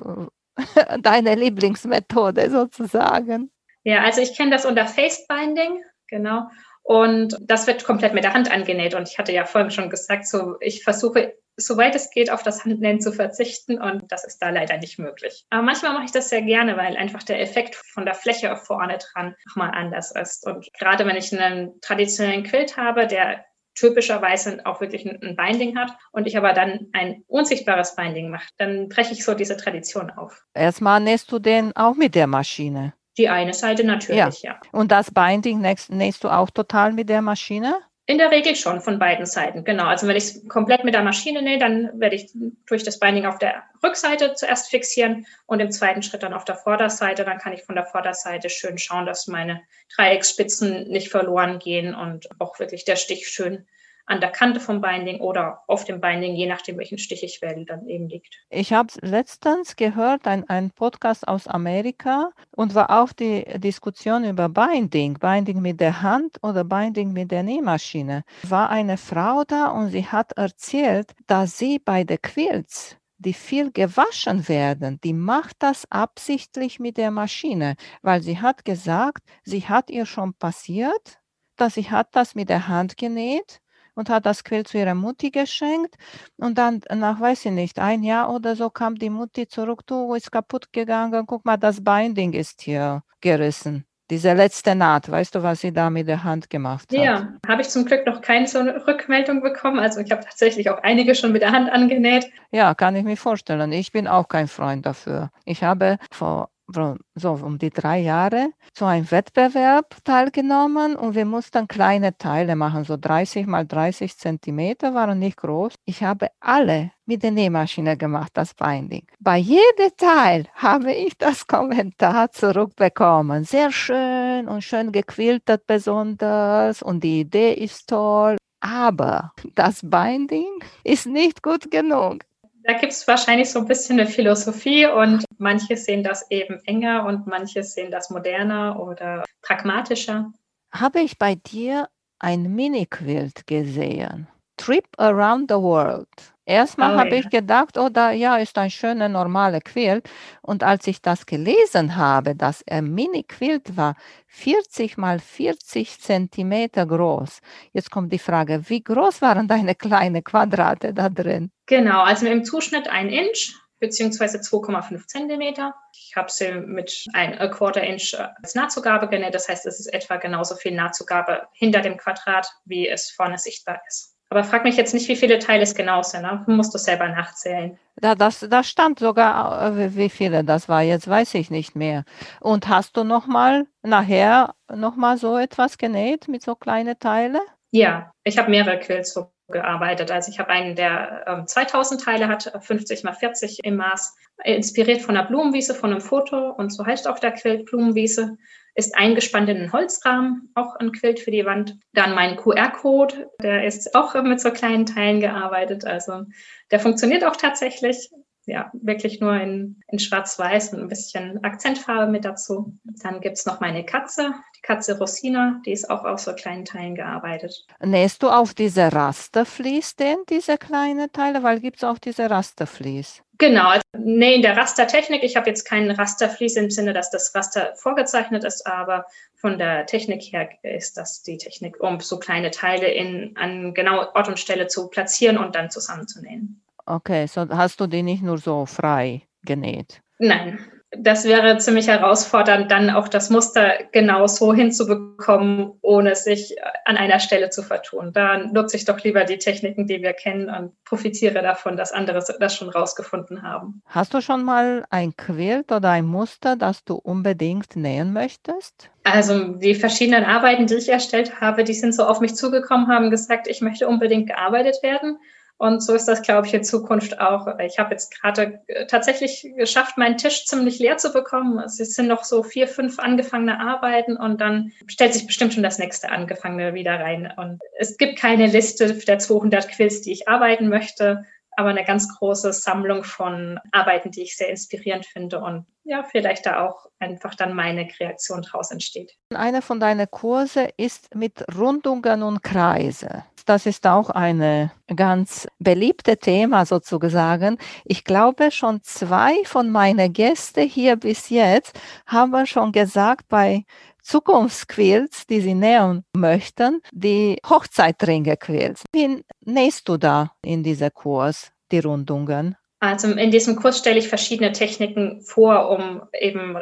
[1.01, 3.51] deine Lieblingsmethode sozusagen.
[3.83, 6.49] Ja, also ich kenne das unter Face Binding Genau.
[6.83, 8.93] Und das wird komplett mit der Hand angenäht.
[8.93, 12.63] Und ich hatte ja vorhin schon gesagt, so ich versuche, soweit es geht, auf das
[12.63, 13.81] Handnähen zu verzichten.
[13.81, 15.45] Und das ist da leider nicht möglich.
[15.49, 18.99] Aber manchmal mache ich das sehr gerne, weil einfach der Effekt von der Fläche vorne
[18.99, 20.45] dran nochmal anders ist.
[20.45, 23.43] Und gerade wenn ich einen traditionellen Quilt habe, der
[23.75, 28.89] typischerweise auch wirklich ein Binding hat und ich aber dann ein unsichtbares Binding mache, dann
[28.89, 30.45] breche ich so diese Tradition auf.
[30.53, 32.93] Erstmal nähst du den auch mit der Maschine.
[33.17, 34.53] Die eine Seite natürlich, ja.
[34.53, 34.59] ja.
[34.71, 37.77] Und das Binding nähst, nähst du auch total mit der Maschine?
[38.07, 39.85] In der Regel schon von beiden Seiten, genau.
[39.85, 42.29] Also wenn ich es komplett mit der Maschine nähe, dann werde ich
[42.67, 46.55] durch das Binding auf der Rückseite zuerst fixieren und im zweiten Schritt dann auf der
[46.55, 47.25] Vorderseite.
[47.25, 49.63] Dann kann ich von der Vorderseite schön schauen, dass meine
[49.95, 53.65] Dreiecksspitzen nicht verloren gehen und auch wirklich der Stich schön
[54.05, 57.65] an der Kante vom Binding oder auf dem Binding, je nachdem, welchen Stich ich wähle,
[57.65, 58.35] dann eben liegt.
[58.49, 64.49] Ich habe letztens gehört, ein, ein Podcast aus Amerika und war auch die Diskussion über
[64.49, 68.23] Binding, Binding mit der Hand oder Binding mit der Nähmaschine.
[68.43, 73.71] War eine Frau da und sie hat erzählt, dass sie bei den Quilts die viel
[73.71, 79.89] gewaschen werden, die macht das absichtlich mit der Maschine, weil sie hat gesagt, sie hat
[79.89, 81.19] ihr schon passiert,
[81.55, 83.61] dass sie hat das mit der Hand genäht
[83.95, 85.95] und hat das Quilt zu ihrer Mutti geschenkt.
[86.37, 90.13] Und dann nach, weiß ich nicht, ein Jahr oder so kam die Mutti zurück, du
[90.13, 93.85] ist kaputt gegangen, guck mal, das Binding ist hier gerissen.
[94.11, 96.99] Diese letzte Naht, weißt du, was sie da mit der Hand gemacht hat?
[96.99, 99.79] Ja, habe ich zum Glück noch keine so Rückmeldung bekommen.
[99.79, 102.29] Also ich habe tatsächlich auch einige schon mit der Hand angenäht.
[102.51, 103.71] Ja, kann ich mir vorstellen.
[103.71, 105.31] Ich bin auch kein Freund dafür.
[105.43, 111.67] Ich habe vor so um die drei Jahre zu einem Wettbewerb teilgenommen und wir mussten
[111.67, 115.73] kleine Teile machen, so 30 mal 30 Zentimeter waren nicht groß.
[115.85, 119.05] Ich habe alle mit der Nähmaschine gemacht, das Binding.
[119.19, 123.43] Bei jedem Teil habe ich das Kommentar zurückbekommen.
[123.43, 128.37] Sehr schön und schön gequiltert besonders und die Idee ist toll.
[128.59, 132.23] Aber das Binding ist nicht gut genug.
[132.65, 137.05] Da gibt es wahrscheinlich so ein bisschen eine Philosophie und manche sehen das eben enger
[137.05, 140.33] und manche sehen das moderner oder pragmatischer.
[140.73, 144.27] Habe ich bei dir ein Mini-Quilt gesehen?
[144.57, 146.34] Trip Around the World.
[146.45, 147.15] Erstmal oh, habe ja.
[147.17, 150.07] ich gedacht, oh, da ja, ist ein schöner normaler Quilt.
[150.41, 153.95] Und als ich das gelesen habe, dass er Mini-Quilt war,
[154.27, 157.41] 40 mal 40 Zentimeter groß.
[157.73, 161.51] Jetzt kommt die Frage, wie groß waren deine kleinen Quadrate da drin?
[161.65, 165.73] Genau, also im Zuschnitt ein Inch beziehungsweise 2,5 Zentimeter.
[165.93, 169.35] Ich habe sie mit ein Quarter Inch als Nahtzugabe genäht.
[169.35, 173.81] Das heißt, es ist etwa genauso viel Nahtzugabe hinter dem Quadrat, wie es vorne sichtbar
[173.87, 174.14] ist.
[174.29, 176.23] Aber frag mich jetzt nicht, wie viele Teile es genau sind.
[176.23, 176.43] Ne?
[176.45, 177.77] Du musst das selber nachzählen.
[177.97, 180.81] Da, das, das stand sogar, äh, wie viele das war.
[180.81, 182.03] Jetzt weiß ich nicht mehr.
[182.41, 187.41] Und hast du noch mal nachher noch mal so etwas genäht mit so kleinen Teilen?
[187.71, 190.11] Ja, ich habe mehrere Quills so gearbeitet.
[190.11, 195.01] Also ich habe einen, der ähm, 2000 Teile hat, 50 mal 40 im Maß, inspiriert
[195.01, 196.49] von einer Blumenwiese, von einem Foto.
[196.49, 198.37] Und so heißt auch der Quilt Blumenwiese
[198.75, 201.77] ist eingespannt in einen Holzrahmen, auch ein Quilt für die Wand.
[201.93, 205.85] Dann mein QR-Code, der ist auch mit so kleinen Teilen gearbeitet.
[205.85, 206.25] Also
[206.71, 208.09] der funktioniert auch tatsächlich.
[208.45, 212.77] Ja, wirklich nur in, in Schwarz-Weiß und ein bisschen Akzentfarbe mit dazu.
[212.83, 216.65] Dann gibt es noch meine Katze, die Katze Rosina, die ist auch aus so kleinen
[216.65, 217.65] Teilen gearbeitet.
[217.83, 221.41] Nähst du auf diese Rasterflies denn, diese kleinen Teile?
[221.41, 223.23] Weil gibt es auch diese Rasterflies?
[223.37, 225.23] Genau, also, nee, in der Rastertechnik.
[225.23, 229.05] Ich habe jetzt keinen Rasterflies im Sinne, dass das Raster vorgezeichnet ist, aber
[229.35, 234.07] von der Technik her ist das die Technik, um so kleine Teile in, an genau
[234.13, 236.61] Ort und Stelle zu platzieren und dann zusammenzunähen.
[236.85, 240.01] Okay, so hast du die nicht nur so frei genäht?
[240.19, 240.59] Nein,
[240.91, 247.19] das wäre ziemlich herausfordernd, dann auch das Muster genau so hinzubekommen, ohne sich an einer
[247.19, 248.11] Stelle zu vertun.
[248.13, 252.23] Da nutze ich doch lieber die Techniken, die wir kennen und profitiere davon, dass andere
[252.39, 253.81] das schon rausgefunden haben.
[253.87, 258.89] Hast du schon mal ein Quilt oder ein Muster, das du unbedingt nähen möchtest?
[259.03, 263.09] Also die verschiedenen Arbeiten, die ich erstellt habe, die sind so auf mich zugekommen, haben
[263.09, 265.17] gesagt, ich möchte unbedingt gearbeitet werden.
[265.57, 267.47] Und so ist das, glaube ich, in Zukunft auch.
[267.59, 271.59] Ich habe jetzt gerade äh, tatsächlich geschafft, meinen Tisch ziemlich leer zu bekommen.
[271.59, 275.79] Es sind noch so vier, fünf angefangene Arbeiten und dann stellt sich bestimmt schon das
[275.79, 277.31] nächste angefangene wieder rein.
[277.37, 281.23] Und es gibt keine Liste der 200 Quills, die ich arbeiten möchte,
[281.57, 286.45] aber eine ganz große Sammlung von Arbeiten, die ich sehr inspirierend finde und ja, vielleicht
[286.45, 289.13] da auch einfach dann meine Kreation draus entsteht.
[289.33, 293.23] Einer von deinen Kurse ist mit Rundungen und Kreise.
[293.45, 297.59] Das ist auch ein ganz beliebtes Thema sozusagen.
[297.83, 303.63] Ich glaube, schon zwei von meinen Gästen hier bis jetzt haben schon gesagt, bei
[304.05, 308.83] Zukunftsquills, die sie nähen möchten, die Hochzeitringe-Quills.
[308.93, 312.55] Wie nähst du da in diesem Kurs die Rundungen?
[312.79, 316.55] Also in diesem Kurs stelle ich verschiedene Techniken vor, um eben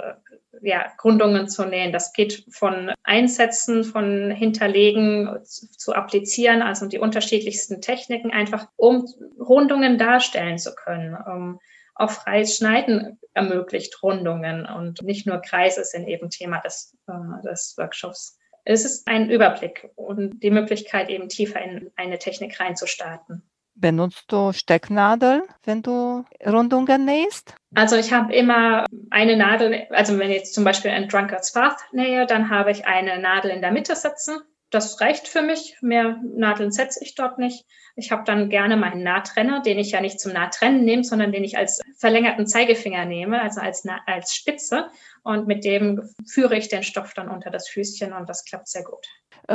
[0.62, 1.92] ja, Gründungen zu nähen.
[1.92, 9.06] Das geht von Einsätzen, von Hinterlegen zu applizieren, also die unterschiedlichsten Techniken, einfach um
[9.38, 11.16] Rundungen darstellen zu können.
[11.16, 11.60] Um,
[11.96, 17.76] auch freies Schneiden ermöglicht Rundungen und nicht nur Kreise sind eben Thema des, äh, des
[17.78, 18.38] Workshops.
[18.66, 23.44] Es ist ein Überblick und die Möglichkeit, eben tiefer in eine Technik reinzustarten.
[23.76, 27.56] Benutzt du Stecknadel, wenn du Rundungen nähst?
[27.74, 31.80] Also ich habe immer eine Nadel, also wenn ich jetzt zum Beispiel ein Drunkard's Path
[31.92, 34.38] nähe, dann habe ich eine Nadel in der Mitte sitzen.
[34.74, 35.78] Das reicht für mich.
[35.82, 37.66] Mehr Nadeln setze ich dort nicht.
[37.96, 41.44] Ich habe dann gerne meinen Nahtrenner, den ich ja nicht zum Nahtrennen nehme, sondern den
[41.44, 44.90] ich als verlängerten Zeigefinger nehme, also als, als Spitze.
[45.24, 48.84] Und mit dem führe ich den Stoff dann unter das Füßchen und das klappt sehr
[48.84, 49.08] gut.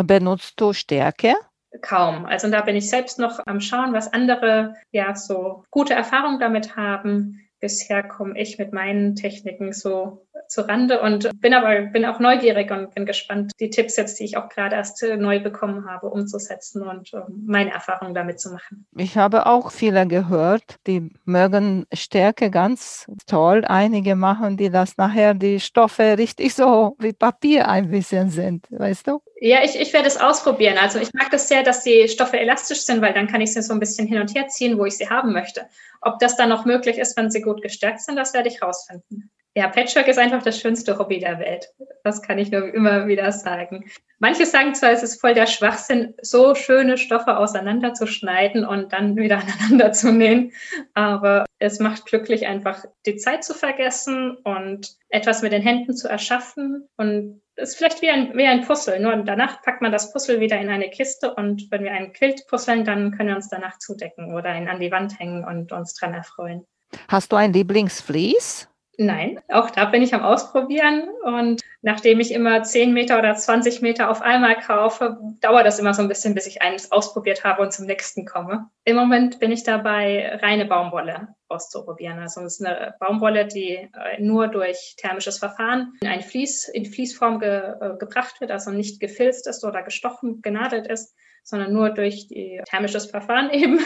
[0.07, 1.35] Benutzt du Stärke?
[1.83, 2.25] kaum.
[2.25, 6.77] Also da bin ich selbst noch am Schauen, was andere ja so gute Erfahrungen damit
[6.77, 7.47] haben.
[7.61, 12.71] Bisher komme ich mit meinen Techniken so zu Rande und bin aber bin auch neugierig
[12.71, 16.09] und bin gespannt, die Tipps jetzt, die ich auch gerade erst äh, neu bekommen habe,
[16.09, 18.87] umzusetzen und um meine Erfahrungen damit zu machen.
[18.97, 23.65] Ich habe auch viele gehört, die mögen Stärke ganz toll.
[23.67, 29.07] Einige machen, die das nachher die Stoffe richtig so wie Papier ein bisschen sind, weißt
[29.07, 29.21] du?
[29.41, 30.79] Ja, ich, ich werde es ausprobieren.
[30.79, 33.63] Also ich mag das sehr, dass die Stoffe elastisch sind, weil dann kann ich sie
[33.63, 35.67] so ein bisschen hin und her ziehen, wo ich sie haben möchte.
[36.01, 39.31] Ob das dann noch möglich ist, wenn sie gut gestärkt sind, das werde ich rausfinden.
[39.59, 41.75] Ja, Patchwork ist einfach das schönste Hobby der Welt.
[42.05, 43.91] Das kann ich nur immer wieder sagen.
[44.21, 49.39] Manche sagen zwar, es ist voll der Schwachsinn, so schöne Stoffe auseinanderzuschneiden und dann wieder
[49.59, 50.53] aneinander zu nähen.
[50.95, 56.09] Aber es macht glücklich, einfach die Zeit zu vergessen und etwas mit den Händen zu
[56.09, 56.87] erschaffen.
[56.97, 59.01] Und es ist vielleicht wie ein, wie ein Puzzle.
[59.01, 62.47] Nur danach packt man das Puzzle wieder in eine Kiste und wenn wir einen Quilt
[62.47, 65.95] puzzeln, dann können wir uns danach zudecken oder ihn an die Wand hängen und uns
[65.95, 66.65] dran erfreuen.
[67.09, 68.69] Hast du ein Lieblingsflies?
[69.01, 71.09] Nein, auch da bin ich am Ausprobieren.
[71.23, 75.95] Und nachdem ich immer 10 Meter oder 20 Meter auf einmal kaufe, dauert das immer
[75.95, 78.69] so ein bisschen, bis ich eines ausprobiert habe und zum nächsten komme.
[78.85, 82.19] Im Moment bin ich dabei, reine Baumwolle auszuprobieren.
[82.19, 83.89] Also es ist eine Baumwolle, die äh,
[84.21, 88.99] nur durch thermisches Verfahren in ein Vlies, in Fließform ge, äh, gebracht wird, also nicht
[88.99, 93.79] gefilzt ist oder gestochen, genadelt ist, sondern nur durch die thermisches Verfahren eben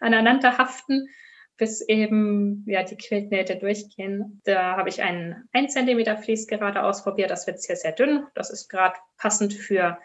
[0.00, 1.08] aneinander haften
[1.56, 4.40] bis eben ja, die Quiltnähte durchgehen.
[4.44, 7.30] Da habe ich einen 1 cm Vlies gerade ausprobiert.
[7.30, 8.26] Das wird sehr, sehr dünn.
[8.34, 9.98] Das ist gerade passend für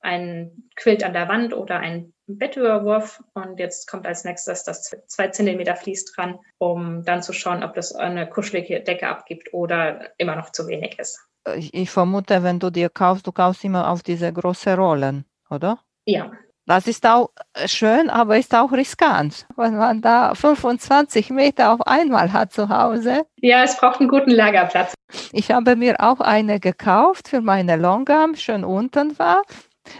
[0.00, 3.22] einen Quilt an der Wand oder einen Bettüberwurf.
[3.34, 7.74] Und jetzt kommt als nächstes das 2 cm Vlies dran, um dann zu schauen, ob
[7.74, 11.18] das eine kuschelige Decke abgibt oder immer noch zu wenig ist.
[11.56, 15.78] Ich, ich vermute, wenn du dir kaufst, du kaufst immer auf diese großen Rollen, oder?
[16.06, 16.32] Ja,
[16.66, 21.86] das ist auch äh, schön, aber ist auch riskant, wenn man da 25 Meter auf
[21.86, 23.26] einmal hat zu Hause.
[23.40, 24.94] Ja, es braucht einen guten Lagerplatz.
[25.32, 29.42] Ich habe mir auch eine gekauft für meine Longarm, schön unten war.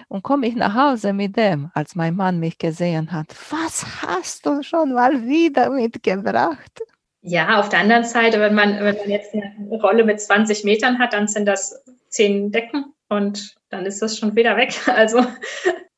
[0.08, 3.26] Und komme ich nach Hause mit dem, als mein Mann mich gesehen hat.
[3.50, 6.80] Was hast du schon mal wieder mitgebracht?
[7.20, 10.98] Ja, auf der anderen Seite, wenn man, wenn man jetzt eine Rolle mit 20 Metern
[10.98, 14.74] hat, dann sind das zehn Decken und dann ist das schon wieder weg.
[14.86, 15.24] Also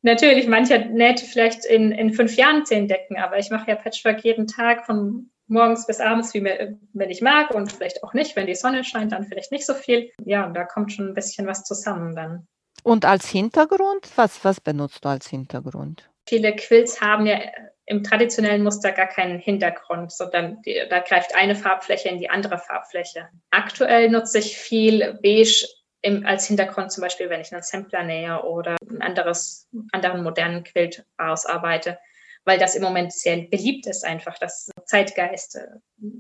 [0.07, 4.25] natürlich, mancher näht vielleicht in, in fünf Jahren zehn Decken, aber ich mache ja Patchwork
[4.25, 8.35] jeden Tag von morgens bis abends, wie mir, wenn ich mag und vielleicht auch nicht.
[8.35, 10.11] Wenn die Sonne scheint, dann vielleicht nicht so viel.
[10.25, 12.47] Ja, da kommt schon ein bisschen was zusammen dann.
[12.83, 16.09] Und als Hintergrund, was, was benutzt du als Hintergrund?
[16.29, 17.39] Viele Quills haben ja
[17.87, 22.59] im traditionellen Muster gar keinen Hintergrund, sondern die, da greift eine Farbfläche in die andere
[22.59, 23.29] Farbfläche.
[23.51, 25.67] Aktuell nutze ich viel Beige
[26.07, 30.63] im, als Hintergrund zum Beispiel, wenn ich einen Sampler nähe oder ein anderes, anderen modernen
[30.63, 31.99] Quilt ausarbeite,
[32.45, 35.67] weil das im Moment sehr beliebt ist, einfach das Zeitgeist, äh,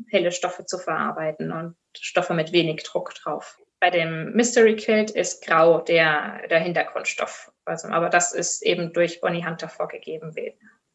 [0.09, 3.61] helle Stoffe zu verarbeiten und Stoffe mit wenig Druck drauf.
[3.79, 7.53] Bei dem Mystery Quilt ist grau der, der Hintergrundstoff.
[7.65, 10.35] Also, aber das ist eben durch Bonnie Hunter vorgegeben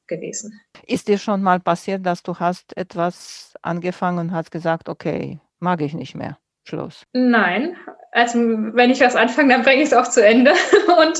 [0.07, 0.59] gewesen.
[0.85, 5.79] Ist dir schon mal passiert, dass du hast etwas angefangen und hast gesagt, okay, mag
[5.79, 6.37] ich nicht mehr?
[6.63, 7.03] Schluss.
[7.13, 7.75] Nein,
[8.11, 10.51] also wenn ich was anfange, dann bringe ich es auch zu Ende.
[10.99, 11.19] Und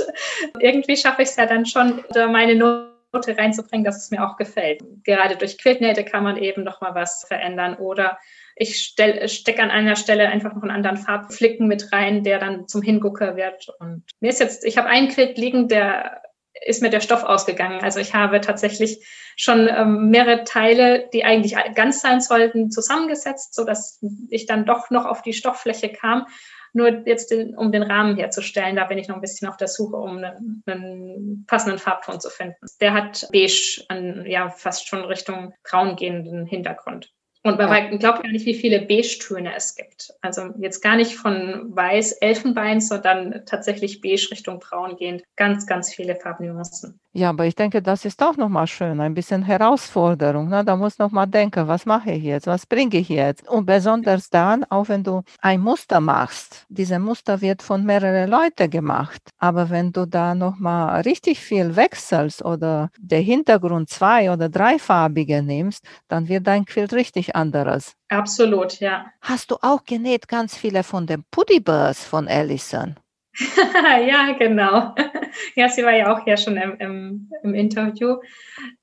[0.60, 4.82] irgendwie schaffe ich es ja dann schon, meine Note reinzubringen, dass es mir auch gefällt.
[5.04, 8.18] Gerade durch Quiltnähte kann man eben noch mal was verändern oder
[8.56, 12.82] ich stecke an einer Stelle einfach noch einen anderen Farbflicken mit rein, der dann zum
[12.82, 13.70] Hingucker wird.
[13.80, 16.22] Und mir ist jetzt, ich habe einen Quilt liegen, der
[16.66, 17.82] ist mir der Stoff ausgegangen.
[17.82, 23.66] Also ich habe tatsächlich schon ähm, mehrere Teile, die eigentlich ganz sein sollten, zusammengesetzt, so
[23.66, 26.28] dass ich dann doch noch auf die Stofffläche kam.
[26.74, 29.68] Nur jetzt, den, um den Rahmen herzustellen, da bin ich noch ein bisschen auf der
[29.68, 32.56] Suche, um einen, einen passenden Farbton zu finden.
[32.80, 37.12] Der hat beige, an, ja, fast schon Richtung braun gehenden Hintergrund.
[37.44, 37.98] Und man ja.
[37.98, 40.14] glaubt gar nicht, wie viele Beige-Töne es gibt.
[40.22, 45.24] Also jetzt gar nicht von weiß Elfenbein, sondern tatsächlich beige Richtung braun gehend.
[45.36, 47.01] Ganz, ganz viele Farbnuancen.
[47.14, 50.48] Ja, aber ich denke, das ist auch nochmal schön, ein bisschen Herausforderung.
[50.48, 50.64] Ne?
[50.64, 53.46] Da muss nochmal denken, was mache ich jetzt, was bringe ich jetzt?
[53.50, 58.70] Und besonders dann, auch wenn du ein Muster machst, dieses Muster wird von mehreren Leuten
[58.70, 59.22] gemacht.
[59.40, 65.84] Aber wenn du da nochmal richtig viel wechselst oder der Hintergrund zwei- oder dreifarbige nimmst,
[66.08, 67.94] dann wird dein Quilt richtig anderes.
[68.08, 69.08] Absolut, ja.
[69.20, 72.96] Hast du auch genäht ganz viele von den Putty Birds von Allison?
[74.08, 74.96] ja, genau.
[75.56, 78.18] Ja, sie war ja auch hier schon im, im, im Interview.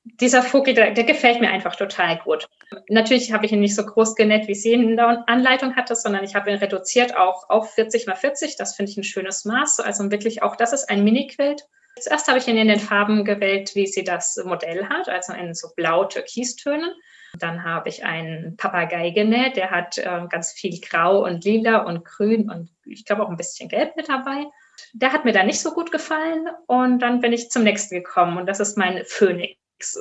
[0.03, 2.49] Dieser Vogel, der, der, gefällt mir einfach total gut.
[2.89, 6.25] Natürlich habe ich ihn nicht so groß genäht, wie sie in der Anleitung hatte, sondern
[6.25, 8.57] ich habe ihn reduziert auch auf 40 mal 40.
[8.57, 9.81] Das finde ich ein schönes Maß.
[9.81, 11.67] Also wirklich auch, das ist ein Mini-Quilt.
[12.01, 15.53] Zuerst habe ich ihn in den Farben gewählt, wie sie das Modell hat, also in
[15.55, 16.91] so blau-türkistönen.
[17.35, 22.05] Dann habe ich einen Papagei genäht, der hat äh, ganz viel Grau und Lila und
[22.05, 24.47] Grün und ich glaube auch ein bisschen Gelb mit dabei.
[24.93, 28.39] Der hat mir dann nicht so gut gefallen und dann bin ich zum nächsten gekommen
[28.39, 29.57] und das ist mein Phönix.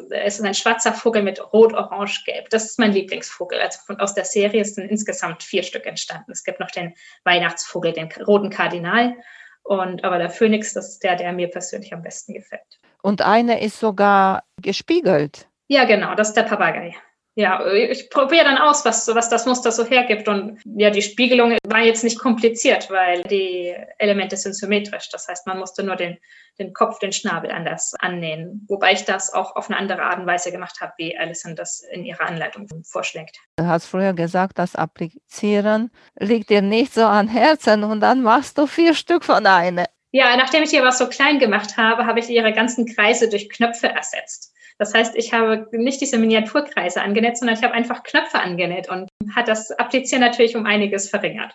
[0.10, 2.50] Es ist ein schwarzer Vogel mit Rot, Orange, Gelb.
[2.50, 3.60] Das ist mein Lieblingsvogel.
[3.60, 6.32] Also von, aus der Serie sind insgesamt vier Stück entstanden.
[6.32, 9.16] Es gibt noch den Weihnachtsvogel, den roten Kardinal.
[9.62, 12.80] Und aber der Phönix, das ist der, der mir persönlich am besten gefällt.
[13.04, 15.48] Und eine ist sogar gespiegelt.
[15.68, 16.96] Ja, genau, das ist der Papagei.
[17.38, 20.28] Ja, ich probiere dann aus, was, was das Muster so hergibt.
[20.28, 25.10] Und ja, die Spiegelung war jetzt nicht kompliziert, weil die Elemente sind symmetrisch.
[25.12, 26.18] Das heißt, man musste nur den,
[26.58, 28.66] den Kopf, den Schnabel anders annähen.
[28.68, 31.84] Wobei ich das auch auf eine andere Art und Weise gemacht habe, wie Alison das
[31.92, 33.38] in ihrer Anleitung vorschlägt.
[33.58, 38.58] Du hast früher gesagt, das Applizieren liegt dir nicht so an Herzen und dann machst
[38.58, 39.86] du vier Stück von einer.
[40.12, 43.48] Ja, nachdem ich ihr was so klein gemacht habe, habe ich ihre ganzen Kreise durch
[43.48, 44.56] Knöpfe ersetzt.
[44.78, 49.10] Das heißt, ich habe nicht diese Miniaturkreise angenäht, sondern ich habe einfach Knöpfe angenäht und
[49.36, 51.54] hat das Applizieren natürlich um einiges verringert.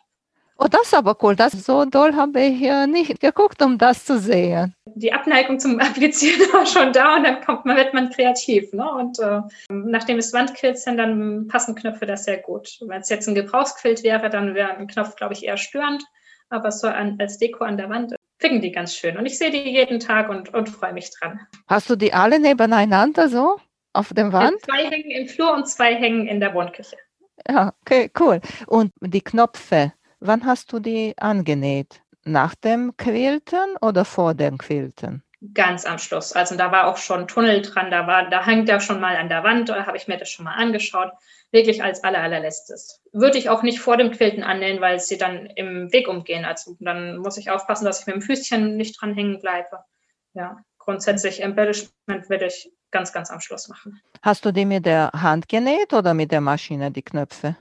[0.58, 1.34] Oh, das ist aber cool.
[1.34, 4.74] Das so doll habe ich hier nicht geguckt, um das zu sehen.
[4.94, 8.72] Die Abneigung zum Applizieren war schon da und dann kommt man, wird man kreativ.
[8.72, 8.88] Ne?
[8.88, 12.78] Und äh, nachdem es Wandquilts sind, dann passen Knöpfe das sehr gut.
[12.80, 16.04] Wenn es jetzt ein Gebrauchsquilt wäre, dann wäre ein Knopf, glaube ich, eher störend.
[16.48, 19.16] Aber so an, als Deko an der Wand finden die ganz schön.
[19.16, 21.40] Und ich sehe die jeden Tag und, und freue mich dran.
[21.68, 23.56] Hast du die alle nebeneinander so
[23.94, 24.60] auf dem Wand?
[24.62, 26.96] Zwei hängen im Flur und zwei hängen in der Wohnküche.
[27.48, 28.40] Ja, okay, cool.
[28.66, 32.02] Und die Knöpfe, wann hast du die angenäht?
[32.24, 35.22] Nach dem Quilten oder vor dem Quilten?
[35.54, 36.32] Ganz am Schluss.
[36.32, 39.28] Also da war auch schon Tunnel dran, da war, da hängt er schon mal an
[39.28, 41.12] der Wand, da habe ich mir das schon mal angeschaut
[41.52, 43.00] wirklich als aller, allerletztes.
[43.12, 46.44] Würde ich auch nicht vor dem Quilten annähen, weil sie dann im Weg umgehen.
[46.44, 49.84] Also dann muss ich aufpassen, dass ich mit dem Füßchen nicht dran hängen bleibe.
[50.34, 54.00] Ja, grundsätzlich Embellishment würde ich ganz, ganz am Schluss machen.
[54.22, 57.56] Hast du die mit der Hand genäht oder mit der Maschine, die Knöpfe?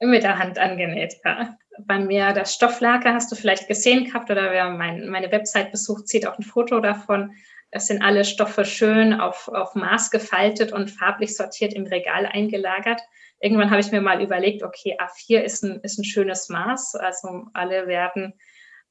[0.00, 1.56] Mit der Hand angenäht, ja.
[1.78, 6.08] Bei mir das Stofflager hast du vielleicht gesehen gehabt oder wer mein, meine Website besucht,
[6.08, 7.32] sieht auch ein Foto davon.
[7.70, 13.00] Es sind alle Stoffe schön auf, auf Maß gefaltet und farblich sortiert im Regal eingelagert
[13.44, 16.94] irgendwann habe ich mir mal überlegt, okay, A4 ist ein, ist ein schönes Maß.
[16.94, 18.32] Also alle werden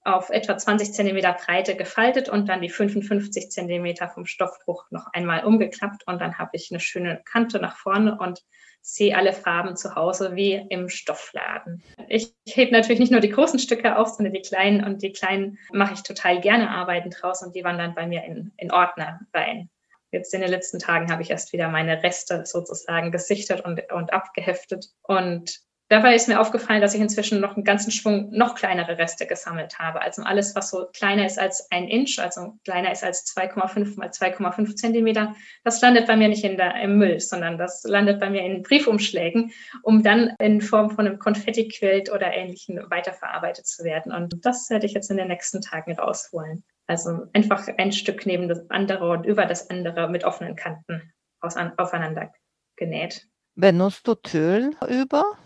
[0.03, 5.45] auf etwa 20 Zentimeter Breite gefaltet und dann die 55 Zentimeter vom Stoffbruch noch einmal
[5.45, 8.43] umgeklappt und dann habe ich eine schöne Kante nach vorne und
[8.85, 11.81] sehe alle Farben zu Hause wie im Stoffladen.
[12.09, 15.57] Ich hebe natürlich nicht nur die großen Stücke auf, sondern die kleinen und die kleinen
[15.71, 19.69] mache ich total gerne Arbeiten draus und die wandern bei mir in, in Ordner rein.
[20.11, 24.13] Jetzt in den letzten Tagen habe ich erst wieder meine Reste sozusagen gesichtet und, und
[24.13, 24.89] abgeheftet.
[25.01, 25.61] Und
[25.93, 29.77] dabei ist mir aufgefallen, dass ich inzwischen noch einen ganzen Schwung noch kleinere Reste gesammelt
[29.77, 30.01] habe.
[30.01, 34.09] Also alles, was so kleiner ist als ein Inch, also kleiner ist als 2,5 mal
[34.09, 38.31] 2,5 Zentimeter, das landet bei mir nicht in der, im Müll, sondern das landet bei
[38.31, 39.51] mir in Briefumschlägen,
[39.83, 44.11] um dann in Form von einem Konfettiquilt oder Ähnlichem weiterverarbeitet zu werden.
[44.11, 46.63] Und das werde ich jetzt in den nächsten Tagen rausholen.
[46.87, 52.31] Also einfach ein Stück neben das andere und über das andere mit offenen Kanten aufeinander
[52.75, 53.27] genäht.
[53.55, 55.37] Benutzt du Tüll über?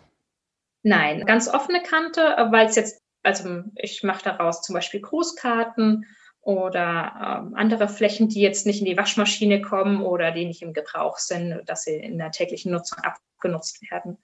[0.88, 6.06] Nein, ganz offene Kante, weil es jetzt, also ich mache daraus zum Beispiel Grußkarten
[6.40, 10.72] oder ähm, andere Flächen, die jetzt nicht in die Waschmaschine kommen oder die nicht im
[10.72, 14.18] Gebrauch sind, dass sie in der täglichen Nutzung abgenutzt werden.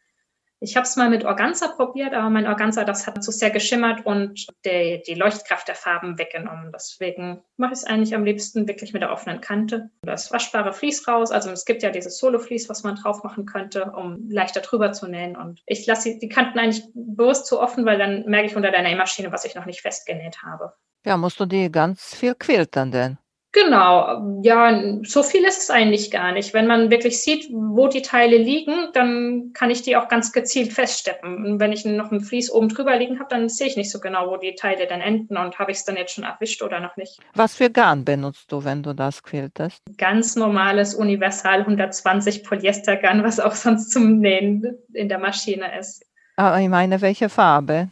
[0.63, 4.05] Ich habe es mal mit Organza probiert, aber mein Organza, das hat zu sehr geschimmert
[4.05, 6.71] und die, die Leuchtkraft der Farben weggenommen.
[6.73, 9.89] Deswegen mache ich es eigentlich am liebsten wirklich mit der offenen Kante.
[10.03, 11.31] Das waschbare Vlies raus.
[11.31, 15.05] Also es gibt ja dieses Solo-Vlies, was man drauf machen könnte, um leichter drüber zu
[15.09, 15.35] nähen.
[15.35, 18.83] Und ich lasse die Kanten eigentlich bewusst zu offen, weil dann merke ich unter der
[18.83, 20.71] Nähmaschine, was ich noch nicht festgenäht habe.
[21.05, 23.17] Ja, musst du die ganz viel quiltern denn?
[23.53, 26.55] Genau, ja, so viel ist es eigentlich gar nicht.
[26.55, 30.73] Wenn man wirklich sieht, wo die Teile liegen, dann kann ich die auch ganz gezielt
[30.73, 31.45] feststeppen.
[31.45, 33.99] Und wenn ich noch ein Vlies oben drüber liegen habe, dann sehe ich nicht so
[33.99, 36.79] genau, wo die Teile dann enden und habe ich es dann jetzt schon erwischt oder
[36.79, 37.19] noch nicht.
[37.35, 39.83] Was für Garn benutzt du, wenn du das quiltest?
[39.97, 46.03] Ganz normales Universal 120 Polyestergarn, was auch sonst zum Nähen in der Maschine ist.
[46.37, 47.89] Aber ah, ich meine, welche Farbe?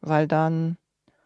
[0.00, 0.78] Weil dann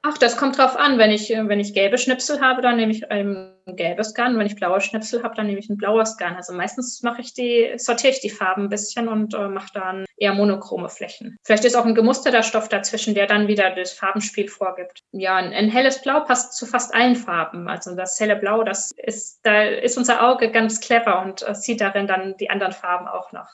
[0.02, 0.96] Ach, das kommt drauf an.
[0.98, 4.38] Wenn ich, äh, wenn ich gelbe Schnipsel habe, dann nehme ich ein gelbes Garn.
[4.38, 6.36] Wenn ich blaue Schnipsel habe, dann nehme ich ein blaues Garn.
[6.36, 10.06] Also meistens mache ich die, sortiere ich die Farben ein bisschen und äh, mache dann
[10.16, 11.36] eher monochrome Flächen.
[11.44, 15.02] Vielleicht ist auch ein gemusterter Stoff dazwischen, der dann wieder das Farbenspiel vorgibt.
[15.10, 17.68] Ja, ein, ein helles Blau passt zu fast allen Farben.
[17.68, 21.80] Also das helle Blau, das ist, da ist unser Auge ganz clever und äh, sieht
[21.80, 23.48] darin dann die anderen Farben auch noch.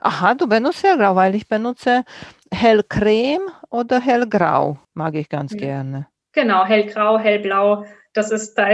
[0.00, 2.04] Aha, du benutzt hellgrau, weil ich benutze
[2.52, 5.58] hellcreme oder hellgrau, mag ich ganz ja.
[5.58, 6.06] gerne.
[6.32, 8.68] Genau, hellgrau, hellblau, das ist, da,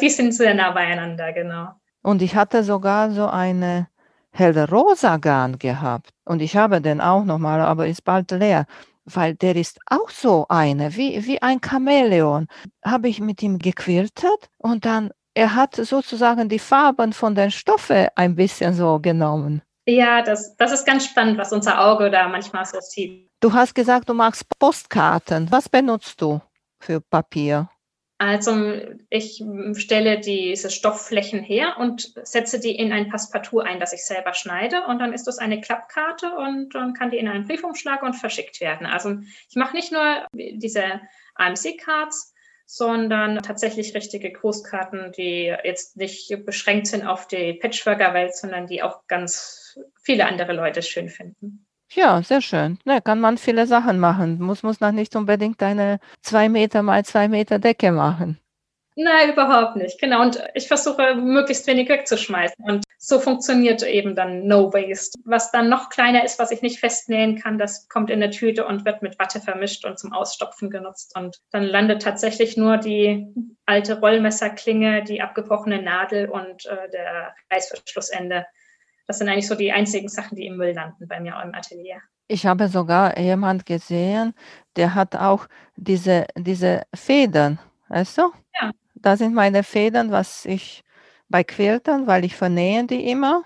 [0.00, 1.68] die sind sehr nah beieinander, genau.
[2.02, 3.88] Und ich hatte sogar so eine
[4.30, 8.66] hellrosa Garn gehabt und ich habe den auch nochmal, aber ist bald leer,
[9.04, 12.48] weil der ist auch so eine, wie, wie ein Chamäleon.
[12.84, 18.08] Habe ich mit ihm gequiltet und dann, er hat sozusagen die Farben von den Stoffen
[18.14, 19.62] ein bisschen so genommen.
[19.86, 23.30] Ja, das, das ist ganz spannend, was unser Auge da manchmal so sieht.
[23.40, 25.50] Du hast gesagt, du magst Postkarten.
[25.52, 26.40] Was benutzt du
[26.80, 27.68] für Papier?
[28.18, 28.80] Also
[29.10, 34.32] ich stelle diese Stoffflächen her und setze die in ein Passepartout ein, das ich selber
[34.32, 34.86] schneide.
[34.86, 38.60] Und dann ist das eine Klappkarte und dann kann die in einen Briefumschlag und verschickt
[38.60, 38.86] werden.
[38.86, 39.18] Also
[39.50, 41.02] ich mache nicht nur diese
[41.34, 42.32] AMC-Cards,
[42.64, 49.06] sondern tatsächlich richtige Grußkarten, die jetzt nicht beschränkt sind auf die Patchworker-Welt, sondern die auch
[49.08, 49.65] ganz
[50.02, 51.66] viele andere Leute schön finden.
[51.92, 52.78] Ja, sehr schön.
[52.84, 54.40] Ne, kann man viele Sachen machen.
[54.40, 58.40] Muss, muss noch nicht unbedingt eine zwei Meter mal zwei Meter Decke machen.
[58.98, 60.00] Nein, überhaupt nicht.
[60.00, 60.22] Genau.
[60.22, 62.64] Und ich versuche, möglichst wenig wegzuschmeißen.
[62.64, 65.18] Und so funktioniert eben dann No Waste.
[65.24, 68.66] Was dann noch kleiner ist, was ich nicht festnähen kann, das kommt in eine Tüte
[68.66, 71.12] und wird mit Watte vermischt und zum Ausstopfen genutzt.
[71.14, 73.26] Und dann landet tatsächlich nur die
[73.66, 78.46] alte Rollmesserklinge, die abgebrochene Nadel und äh, der Reißverschlussende.
[79.06, 82.00] Das sind eigentlich so die einzigen Sachen, die im Müll landen bei mir im Atelier.
[82.28, 84.34] Ich habe sogar jemand gesehen,
[84.74, 85.46] der hat auch
[85.76, 88.32] diese, diese Federn, weißt du?
[88.60, 88.72] Ja.
[88.94, 90.82] Da sind meine Federn, was ich
[91.28, 93.44] bei Quiltern, weil ich vernähe die immer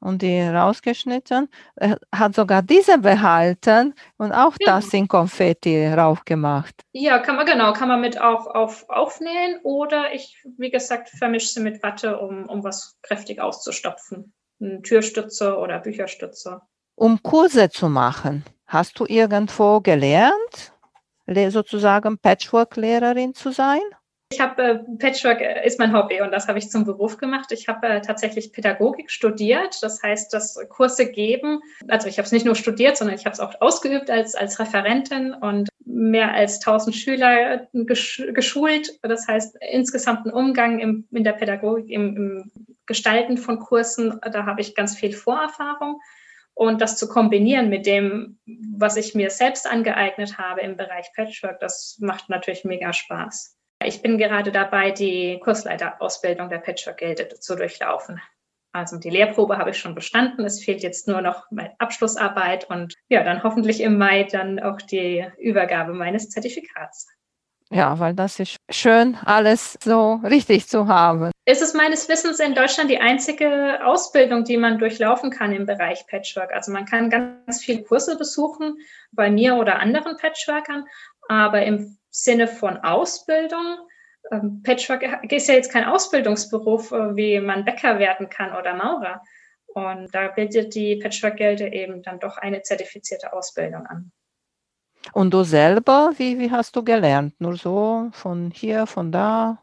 [0.00, 1.48] und die rausgeschnitten.
[1.76, 4.74] Er hat sogar diese behalten und auch ja.
[4.74, 6.82] das in Konfetti raufgemacht.
[6.92, 11.48] Ja, kann man genau, kann man mit auch auf, aufnähen oder ich, wie gesagt, vermische
[11.48, 14.32] sie mit Watte, um, um was kräftig auszustopfen.
[14.82, 16.62] Türstütze oder Bücherstütze.
[16.94, 20.72] Um Kurse zu machen, hast du irgendwo gelernt,
[21.26, 23.80] sozusagen Patchwork-Lehrerin zu sein?
[24.32, 27.50] Ich habe äh, Patchwork äh, ist mein Hobby und das habe ich zum Beruf gemacht.
[27.50, 31.60] Ich habe äh, tatsächlich Pädagogik studiert, das heißt, das Kurse geben.
[31.88, 34.60] Also ich habe es nicht nur studiert, sondern ich habe es auch ausgeübt als als
[34.60, 39.00] Referentin und mehr als 1000 Schüler gesch geschult.
[39.02, 42.50] Das heißt insgesamt ein Umgang im, in der Pädagogik, im, im
[42.90, 44.20] Gestalten von Kursen.
[44.20, 46.00] Da habe ich ganz viel Vorerfahrung.
[46.54, 48.40] Und das zu kombinieren mit dem,
[48.76, 53.56] was ich mir selbst angeeignet habe im Bereich Patchwork, das macht natürlich mega Spaß.
[53.84, 58.20] Ich bin gerade dabei, die Kursleiterausbildung der Patchwork-Gilde zu durchlaufen.
[58.72, 60.44] Also die Lehrprobe habe ich schon bestanden.
[60.44, 64.82] Es fehlt jetzt nur noch meine Abschlussarbeit und ja, dann hoffentlich im Mai dann auch
[64.82, 67.06] die Übergabe meines Zertifikats.
[67.72, 71.30] Ja, weil das ist schön, alles so richtig zu haben.
[71.44, 76.04] Es ist meines Wissens in Deutschland die einzige Ausbildung, die man durchlaufen kann im Bereich
[76.08, 76.52] Patchwork.
[76.52, 78.76] Also man kann ganz viele Kurse besuchen
[79.12, 80.84] bei mir oder anderen Patchworkern,
[81.28, 83.78] aber im Sinne von Ausbildung.
[84.32, 89.22] Ähm, Patchwork ist ja jetzt kein Ausbildungsberuf, äh, wie man Bäcker werden kann oder Maurer.
[89.66, 94.10] Und da bildet die Patchwork-Gilde eben dann doch eine zertifizierte Ausbildung an.
[95.12, 97.40] Und du selber, wie, wie hast du gelernt?
[97.40, 99.62] Nur so von hier, von da?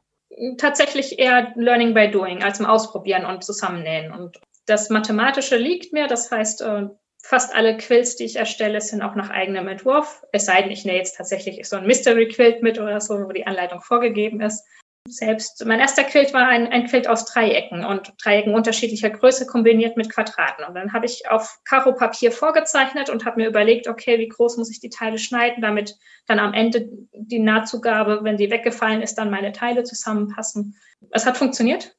[0.58, 4.12] Tatsächlich eher Learning by Doing, als im Ausprobieren und Zusammennähen.
[4.12, 6.88] Und das Mathematische liegt mir, das heißt, äh,
[7.28, 10.24] Fast alle Quilts, die ich erstelle, sind auch nach eigenem Entwurf.
[10.32, 13.34] Es sei denn, ich nähe jetzt tatsächlich so ein Mystery Quilt mit oder so, wo
[13.34, 14.66] die Anleitung vorgegeben ist.
[15.10, 19.98] Selbst mein erster Quilt war ein, ein Quilt aus Dreiecken und Dreiecken unterschiedlicher Größe kombiniert
[19.98, 20.66] mit Quadraten.
[20.66, 24.72] Und dann habe ich auf Karo-Papier vorgezeichnet und habe mir überlegt, okay, wie groß muss
[24.72, 25.96] ich die Teile schneiden, damit
[26.28, 30.76] dann am Ende die Nahtzugabe, wenn die weggefallen ist, dann meine Teile zusammenpassen.
[31.12, 31.96] Es hat funktioniert.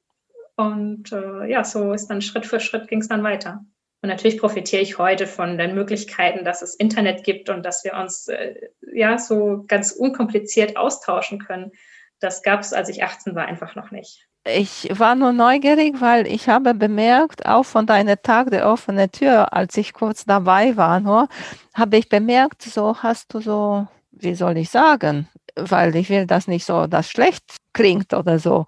[0.57, 3.65] Und äh, ja, so ist dann Schritt für Schritt ging es dann weiter.
[4.01, 7.95] Und natürlich profitiere ich heute von den Möglichkeiten, dass es Internet gibt und dass wir
[7.95, 8.55] uns äh,
[8.93, 11.73] ja so ganz unkompliziert austauschen können.
[12.21, 14.27] Das gab es, als ich 18 war, einfach noch nicht.
[14.45, 19.53] Ich war nur neugierig, weil ich habe bemerkt, auch von deinem Tag der offenen Tür,
[19.53, 21.29] als ich kurz dabei war, nur,
[21.75, 26.47] habe ich bemerkt, so hast du so, wie soll ich sagen, weil ich will das
[26.47, 28.67] nicht so, dass schlecht klingt oder so.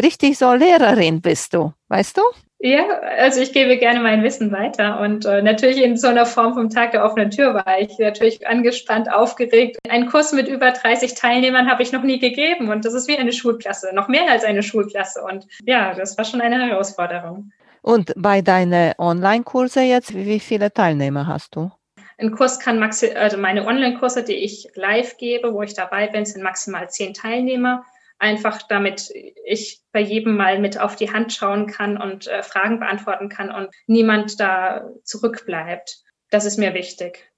[0.00, 2.22] Richtig so Lehrerin bist du, weißt du?
[2.66, 6.54] Ja, also ich gebe gerne mein Wissen weiter und äh, natürlich in so einer Form
[6.54, 9.78] vom Tag der offenen Tür war ich natürlich angespannt, aufgeregt.
[9.88, 13.16] Einen Kurs mit über 30 Teilnehmern habe ich noch nie gegeben und das ist wie
[13.16, 17.52] eine Schulklasse, noch mehr als eine Schulklasse und ja, das war schon eine Herausforderung.
[17.82, 21.70] Und bei deinen Online-Kurse jetzt, wie viele Teilnehmer hast du?
[22.18, 26.26] Ein Kurs kann maximal, also meine Online-Kurse, die ich live gebe, wo ich dabei bin,
[26.26, 27.84] sind maximal zehn Teilnehmer
[28.18, 29.12] einfach damit
[29.44, 33.50] ich bei jedem mal mit auf die Hand schauen kann und äh, Fragen beantworten kann
[33.50, 36.02] und niemand da zurückbleibt.
[36.30, 37.30] Das ist mir wichtig.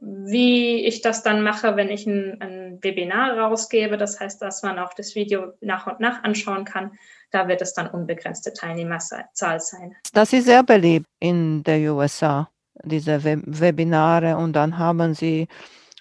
[0.00, 4.78] Wie ich das dann mache, wenn ich ein, ein Webinar rausgebe, das heißt, dass man
[4.78, 6.98] auch das Video nach und nach anschauen kann,
[7.30, 9.96] da wird es dann unbegrenzte Teilnehmerzahl sein.
[10.12, 12.50] Das ist sehr beliebt in der USA,
[12.84, 15.48] diese Webinare und dann haben sie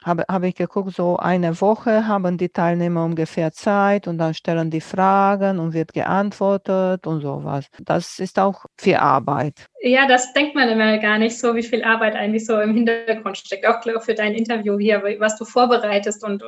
[0.06, 4.70] habe, habe ich geguckt, so eine Woche haben die Teilnehmer ungefähr Zeit und dann stellen
[4.70, 7.66] die Fragen und wird geantwortet und sowas.
[7.84, 9.66] Das ist auch viel Arbeit.
[9.82, 13.38] Ja, das denkt man immer gar nicht so, wie viel Arbeit eigentlich so im Hintergrund
[13.38, 13.66] steckt.
[13.66, 16.46] Auch für dein Interview hier, was du vorbereitest und äh,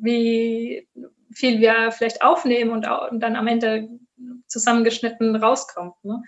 [0.00, 0.88] wie
[1.32, 3.88] viel wir vielleicht aufnehmen und, dann am Ende
[4.46, 5.94] zusammengeschnitten rauskommt.
[6.02, 6.22] Ne?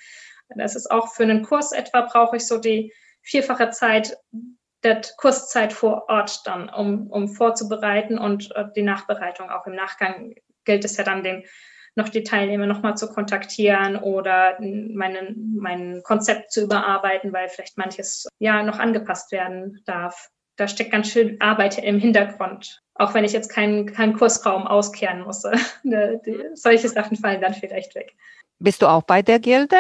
[0.57, 4.17] Das ist auch für einen Kurs etwa brauche ich so die vierfache Zeit
[4.83, 10.35] der Kurszeit vor Ort dann, um, um vorzubereiten und äh, die Nachbereitung auch im Nachgang
[10.65, 11.45] gilt es ja dann den
[11.97, 18.29] noch die Teilnehmer nochmal zu kontaktieren oder meinen, mein Konzept zu überarbeiten, weil vielleicht manches
[18.39, 20.31] ja noch angepasst werden darf.
[20.57, 25.23] Da steckt ganz schön Arbeit im Hintergrund, auch wenn ich jetzt keinen, keinen Kursraum auskehren
[25.23, 25.53] musste.
[26.55, 28.15] solche Sachen fallen dann vielleicht weg.
[28.61, 29.77] Bist du auch bei der Gilde?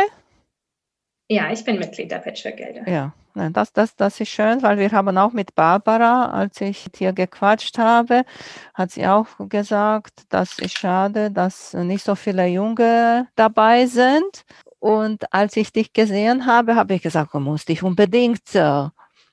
[1.29, 2.91] Ja, ich bin Mitglied der Patchwork-Gilde.
[2.91, 7.01] Ja, das, das, das ist schön, weil wir haben auch mit Barbara, als ich mit
[7.01, 8.25] ihr gequatscht habe,
[8.75, 14.45] hat sie auch gesagt, das ist schade, dass nicht so viele Junge dabei sind.
[14.79, 18.89] Und als ich dich gesehen habe, habe ich gesagt, du musst dich unbedingt äh,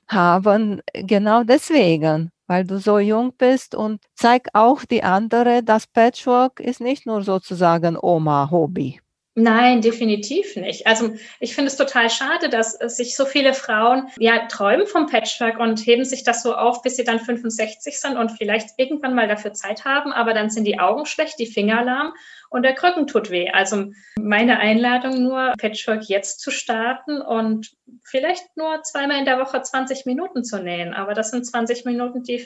[0.08, 6.60] haben, genau deswegen, weil du so jung bist und zeig auch die andere, dass Patchwork
[6.60, 9.00] ist nicht nur sozusagen Oma-Hobby.
[9.40, 10.88] Nein, definitiv nicht.
[10.88, 15.60] Also ich finde es total schade, dass sich so viele Frauen ja träumen vom Patchwork
[15.60, 19.28] und heben sich das so auf, bis sie dann 65 sind und vielleicht irgendwann mal
[19.28, 22.14] dafür Zeit haben, aber dann sind die Augen schlecht, die Finger lahm
[22.50, 23.48] und der Krücken tut weh.
[23.50, 27.70] Also meine Einladung nur, Patchwork jetzt zu starten und
[28.02, 30.94] vielleicht nur zweimal in der Woche 20 Minuten zu nähen.
[30.94, 32.44] Aber das sind 20 Minuten, die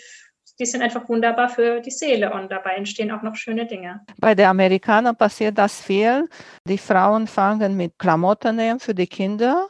[0.59, 4.01] die sind einfach wunderbar für die Seele und dabei entstehen auch noch schöne Dinge.
[4.19, 6.29] Bei den Amerikanern passiert das viel.
[6.67, 9.69] Die Frauen fangen mit Klamotten nähen für die Kinder,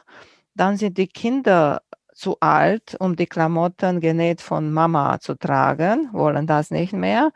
[0.55, 1.81] dann sind die Kinder
[2.13, 7.31] zu alt, um die Klamotten genäht von Mama zu tragen, wollen das nicht mehr.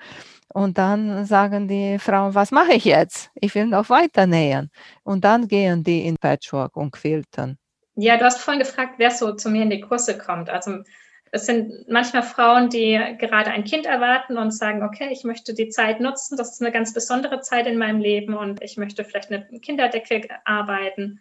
[0.53, 3.31] Und dann sagen die Frauen, was mache ich jetzt?
[3.35, 4.71] Ich will noch weiter nähen.
[5.03, 7.57] Und dann gehen die in Patchwork und quilten.
[7.95, 10.49] Ja, du hast vorhin gefragt, wer so zu mir in die Kurse kommt.
[10.49, 10.83] Also
[11.31, 15.69] es sind manchmal Frauen, die gerade ein Kind erwarten und sagen, okay, ich möchte die
[15.69, 19.31] Zeit nutzen, das ist eine ganz besondere Zeit in meinem Leben und ich möchte vielleicht
[19.31, 21.19] eine Kinderdecke arbeiten.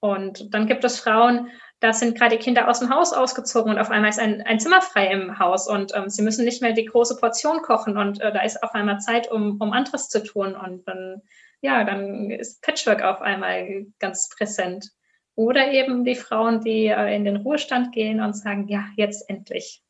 [0.00, 1.48] Und dann gibt es Frauen,
[1.82, 4.80] da sind gerade Kinder aus dem Haus ausgezogen und auf einmal ist ein, ein Zimmer
[4.80, 8.32] frei im Haus und ähm, sie müssen nicht mehr die große Portion kochen und äh,
[8.32, 10.54] da ist auf einmal Zeit, um, um anderes zu tun.
[10.54, 11.22] Und dann,
[11.60, 14.92] ja, dann ist Patchwork auf einmal ganz präsent.
[15.34, 19.82] Oder eben die Frauen, die äh, in den Ruhestand gehen und sagen, ja, jetzt endlich.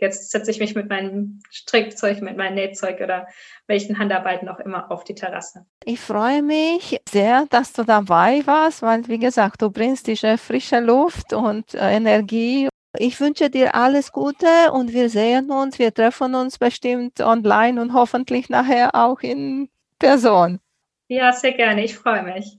[0.00, 3.26] Jetzt setze ich mich mit meinem Strickzeug, mit meinem Nähzeug oder
[3.66, 5.66] welchen Handarbeiten auch immer auf die Terrasse.
[5.84, 10.78] Ich freue mich sehr, dass du dabei warst, weil, wie gesagt, du bringst diese frische
[10.78, 12.68] Luft und äh, Energie.
[12.96, 17.92] Ich wünsche dir alles Gute und wir sehen uns, wir treffen uns bestimmt online und
[17.92, 19.68] hoffentlich nachher auch in
[19.98, 20.60] Person.
[21.08, 21.84] Ja, sehr gerne.
[21.84, 22.58] Ich freue mich.